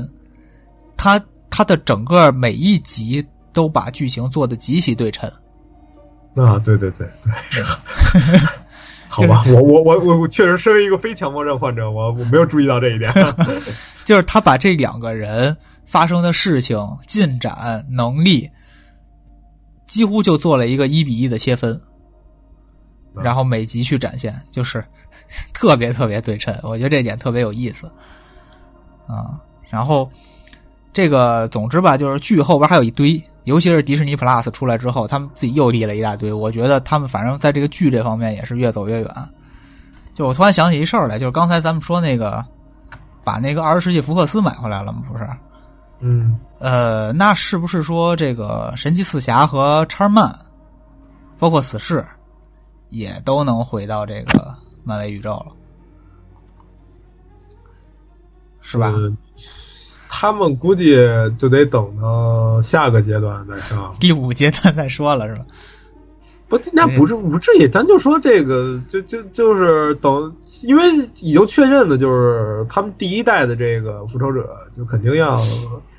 [0.97, 5.29] 他他的整个每一集都把剧情做的极其对称。
[6.35, 6.59] 啊？
[6.59, 7.63] 对对对对，
[9.07, 13.09] 好吧，我我我我我确实身为一个非强迫症患者，我我没有注意到这一点。
[14.05, 18.49] 就是他把这两个人发生的事情、进展、能力，
[19.87, 21.73] 几乎就做了一个一比一的切分，
[23.15, 24.85] 嗯然后每集去展现，就是
[25.53, 26.55] 特别特别对称。
[26.63, 27.91] 我觉得这点特别有意思
[29.07, 29.41] 啊。
[29.69, 30.09] 然后
[30.93, 36.31] 这个总之吧，就是剧后边还有一堆，尤其是迪士尼 Plus 出来之后，他们自己又立了一大堆。
[36.31, 39.11] 我觉得他们反正在这个剧这方面也是越走越远。
[40.13, 42.45] 就我突然想起一事儿来，就是刚才咱们说那个
[43.25, 45.01] 把那个二十世纪福克斯买回来了吗？
[45.11, 45.27] 不是？
[45.99, 50.33] 嗯，呃，那是不是说这个神奇四侠和查尔曼，
[51.37, 52.05] 包括死侍，
[52.89, 55.51] 也都能回到这个漫威宇宙了？
[58.61, 58.89] 是吧？
[58.91, 59.11] 呃
[60.17, 60.95] 他们估计
[61.37, 63.93] 就得等到下个阶段再上。
[63.99, 65.45] 第五阶段再说了是吧？
[66.57, 70.83] 不，那不是不至于，咱就说这个，就就就是等，因为
[71.21, 75.41] 已经确认的就是他们第一代的这个复仇者，就肯定要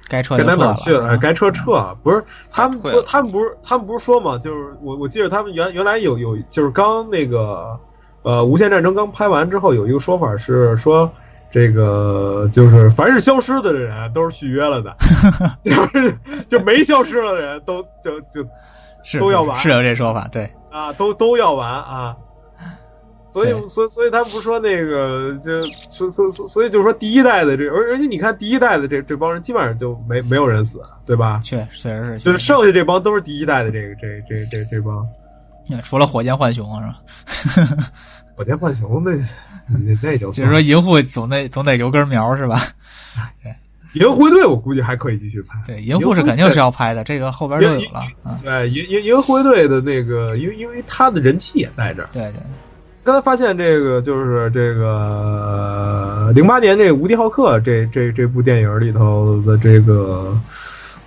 [0.08, 1.96] 该撤该就撤去了，该撤撤。
[2.02, 7.78] 不是他们不，他们不是他们不是说嘛，就是我我记得他们原原来有有就是刚那个
[8.22, 11.10] 呃无限战争刚拍完之后，有一个说法是说。
[11.48, 14.94] 这个就是，凡是消失的人都是续约了的，
[15.64, 16.14] 就是
[16.48, 18.46] 就没消失了的人都就就
[19.06, 22.16] 是都要完是有这说法，对，啊，都都要完啊。
[23.32, 31.38] 所以，所以，所以他不是说那个，就所所所所以就是说第一代的这，而而且你看第一代的这这帮人基本上就没没有人死，对吧？
[31.44, 35.06] 确确实是，就是剩下这帮都是第一代的这个这这这这帮
[35.68, 37.78] 是除了火箭浣熊是吧？
[38.34, 39.10] 火箭浣熊那
[39.68, 42.58] 那那就就是说银护总得总得留根苗是吧？
[44.00, 45.58] 银护卫队，我估计还可以继续拍。
[45.66, 48.38] 对，银护是肯定是要拍的，这个后边就有了啊。
[48.42, 52.08] 对银银银护卫队的那个，因为因为他的人气也在这儿。
[52.12, 52.40] 对对，
[53.02, 60.38] 刚才发现这个就是这个零八年这个《无敌浩克》这这这部电影里头的这个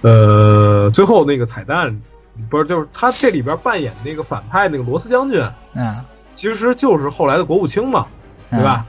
[0.02, 2.02] 呃最后那个彩蛋，
[2.50, 5.42] 不是就是他这里边扮演那个反派那个罗斯将军，
[5.76, 5.96] 嗯，
[6.36, 8.08] 其实就是后来的国务卿嘛，
[8.50, 8.86] 对吧？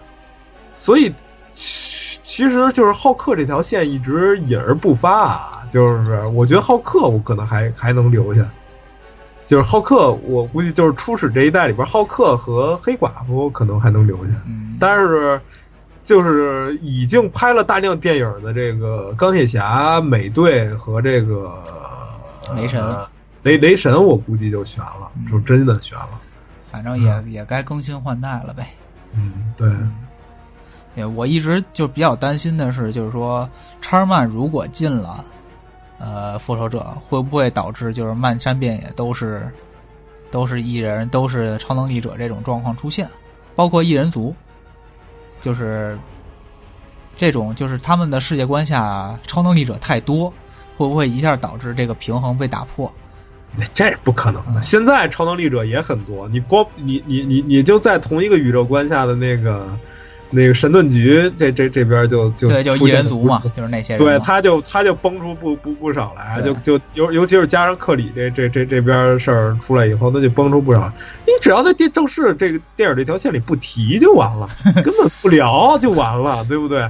[0.72, 1.12] 所以
[2.31, 8.49] 其其实就是浩克这条线一直隐而不发啊，就是我觉得浩克我可能还还能留下。
[9.47, 15.41] 就是浩克，我估计就是初始这一代里边，浩克和黑寡妇可能还能留下，嗯，但是
[16.05, 21.53] 就是已经拍了大量电影的这个钢铁侠、美队和这个
[22.57, 23.09] 雷神呃
[23.43, 26.11] 雷雷神，我估计就悬了，嗯就真的悬了。
[26.64, 28.68] 反正也也该更新换代了呗。
[29.16, 29.68] 嗯，对，
[30.95, 33.49] 也我一直就比较担心的是，就是说
[33.80, 35.24] 叉曼如果进了，
[35.99, 39.49] 呃，复仇者会不会导致就是漫山遍野都是
[40.30, 43.07] 都是异人，都是超能力者这种状况出现，
[43.55, 44.34] 包括异人族，
[45.41, 45.99] 就是
[47.16, 50.32] 这种就是他们的世界观下超能力者太多，
[50.76, 52.91] 会不会一下导致这个平衡被打破？
[53.57, 54.61] 那这不可能的。
[54.61, 59.76] 嗯现在超能力者也很多，你光你你你你就在同一个宇宙观下的那个
[60.31, 64.03] 那个神盾局这这这边就就对，就异人族嘛，就是那些人。
[64.03, 70.93] 对，他就他就崩出不不不少来，就就尤尤其是加上克里这这这这边事儿出来以后，那就崩出不少。
[71.26, 74.49] 你只要在电正式这个电影这条线里不提就完了，
[74.85, 76.89] 根本不聊就完了，对不对？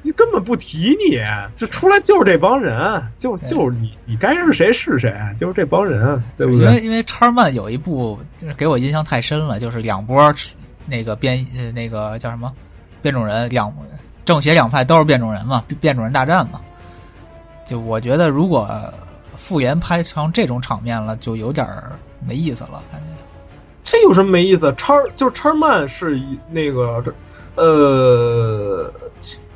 [0.00, 1.18] 你根本不提你，
[1.56, 6.64] 这出来就是这帮人，就就是你，你该是谁是谁，就是这帮人，对不对？
[6.64, 10.32] 因为因为叉漫有一部就是给我印象太深了，就是两波
[10.88, 12.52] 那个变呃那个叫什么
[13.02, 13.72] 变种人两
[14.24, 16.60] 正邪两派都是变种人嘛，变种人大战嘛。
[17.64, 18.68] 就我觉得如果
[19.36, 21.92] 复原拍成这种场面了，就有点儿
[22.26, 23.06] 没意思了，感觉。
[23.84, 24.74] 这有什么没意思？
[24.76, 26.20] 叉就是叉曼是
[26.50, 27.02] 那个
[27.54, 28.92] 呃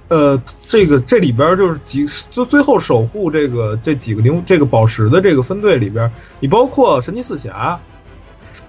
[0.09, 6.11] 呃，这个这里边就是几就最后守护这个这几个灵这个宝石的这个分队里边，
[6.41, 7.79] 你包括神奇四侠，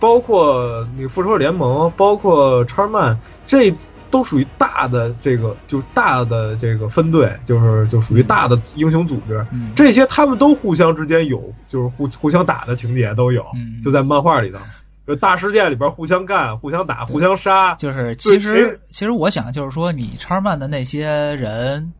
[0.04, 3.74] 包括那个复仇者联盟，包括叉曼，这
[4.12, 9.48] 都属于大的这个就是大的这个分队，就是就属于大的英雄组织。
[9.54, 13.82] 嗯，这些他们都互相之间有就是互互相打的情节都有，嗯。
[13.82, 14.60] 就在漫画里头，
[15.08, 17.74] 就大事件里边互相干、互相打、互相杀。
[17.76, 21.94] 就是其实其实我想就是说，你叉曼的那些人，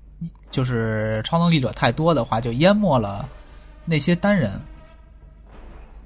[0.52, 3.30] 就是超能力者太多的话，就淹没了
[3.86, 4.52] 那些单人，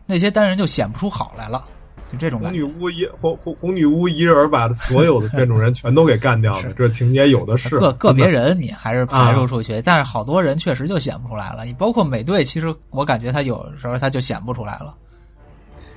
[0.06, 1.66] 那些单人就显不出好来了，
[2.10, 2.54] 就这种红。
[2.54, 7.78] 女巫一红红红女巫一人把所有的变种人全都给干掉了，这情节有的是。
[7.78, 11.66] 个个别人你还是排除出去，啊但是好多人确实就显不出来了。
[11.66, 14.96] 你包括美队，其实我感觉他有时候他就显不出来了。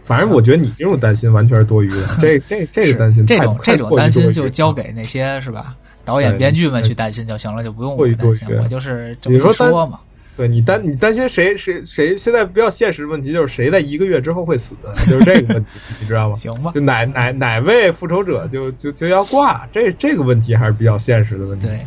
[0.02, 5.76] 反正我觉得你这种担心完全是多余的， 这这这担心这种这种担心就交给那些是吧？
[6.04, 8.48] 导演、编剧们去担心就行了，就不用担心。
[8.61, 10.00] 我就是这么说嘛。
[10.36, 14.74] 对你担你担心谁谁谁现在比较现实的问题就是谁在一个月之后会死，
[15.06, 15.70] 就是这个问题，
[16.00, 16.36] 你知道吗？
[16.38, 21.66] 行吧就，哪哪哪位复仇者就就就要挂，这这个问题还是比较现实的问题。
[21.66, 21.80] 对，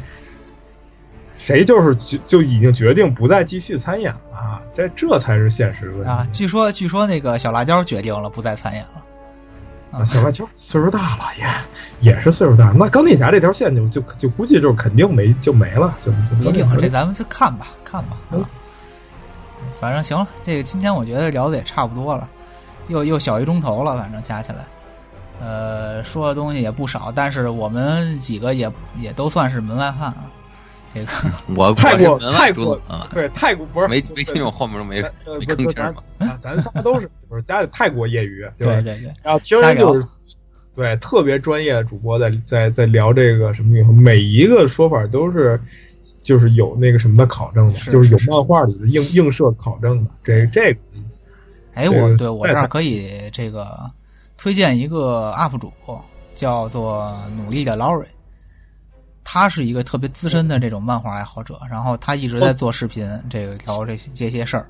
[1.36, 9.03] 谁就是就就已经决定不再继续参演了啊，这这才是现实问题啊，据说据说那个小辣椒决定了不再参演了。
[9.94, 12.74] 啊，小辣椒岁数大了，也也是岁数大。
[12.76, 18.46] 那钢铁侠这条线就就就估计就是肯定没就没了，就就不一定，钢铁侠这咱们就看吧，看吧啊嗯。
[19.80, 22.28] 反正行了，这个今天我觉得聊的也差不多了，
[22.88, 24.66] 又又小一钟头了，反正加起来，
[25.40, 30.26] 呃，说的东西也不少，但是我们几个也也都算是门外汉啊。
[30.94, 31.08] 这 个
[31.56, 36.04] 我泰国泰国啊，对泰国不是没没听懂后面都没没吭气儿嘛。
[36.20, 40.08] 啊咱仨都是就是家里泰国业余，对对对，然后听人就是
[40.76, 45.60] 对特别专业的主播在在在聊这个什么以后，每一个说法都是
[46.22, 50.10] 就是有那个什么的考证的，是就是有漫画里的映映射考证的。
[50.24, 50.80] 这这个
[51.74, 53.68] 哎，这个我对我这儿可以这个
[54.38, 55.72] 推荐一个 UP 主，
[56.36, 58.06] 叫做努力的 Laurie。
[59.24, 64.66] 他是一个特别资深的这种漫画爱好者，然后他一直在做视频，这个聊这些这些事儿。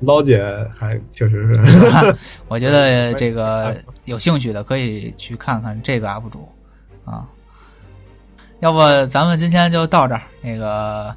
[0.00, 0.42] 捞姐
[0.76, 2.14] 还确实是
[2.48, 3.74] 我觉得这个
[4.06, 6.48] 有兴趣的可以去看看这个 UP 主
[7.04, 7.26] 啊。
[8.60, 11.14] 要不咱们今天就到这儿，那个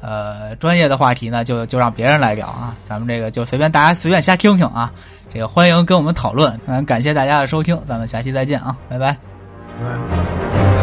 [0.00, 4.92] 呃专业的话题呢，就就让别人来聊啊，咱们这个就随便大家随便瞎听听啊。
[5.32, 9.16] 这个欢迎跟我们讨论，嗯，感谢大家的收听，咱们下期再见啊，拜拜。
[9.80, 10.75] 嗯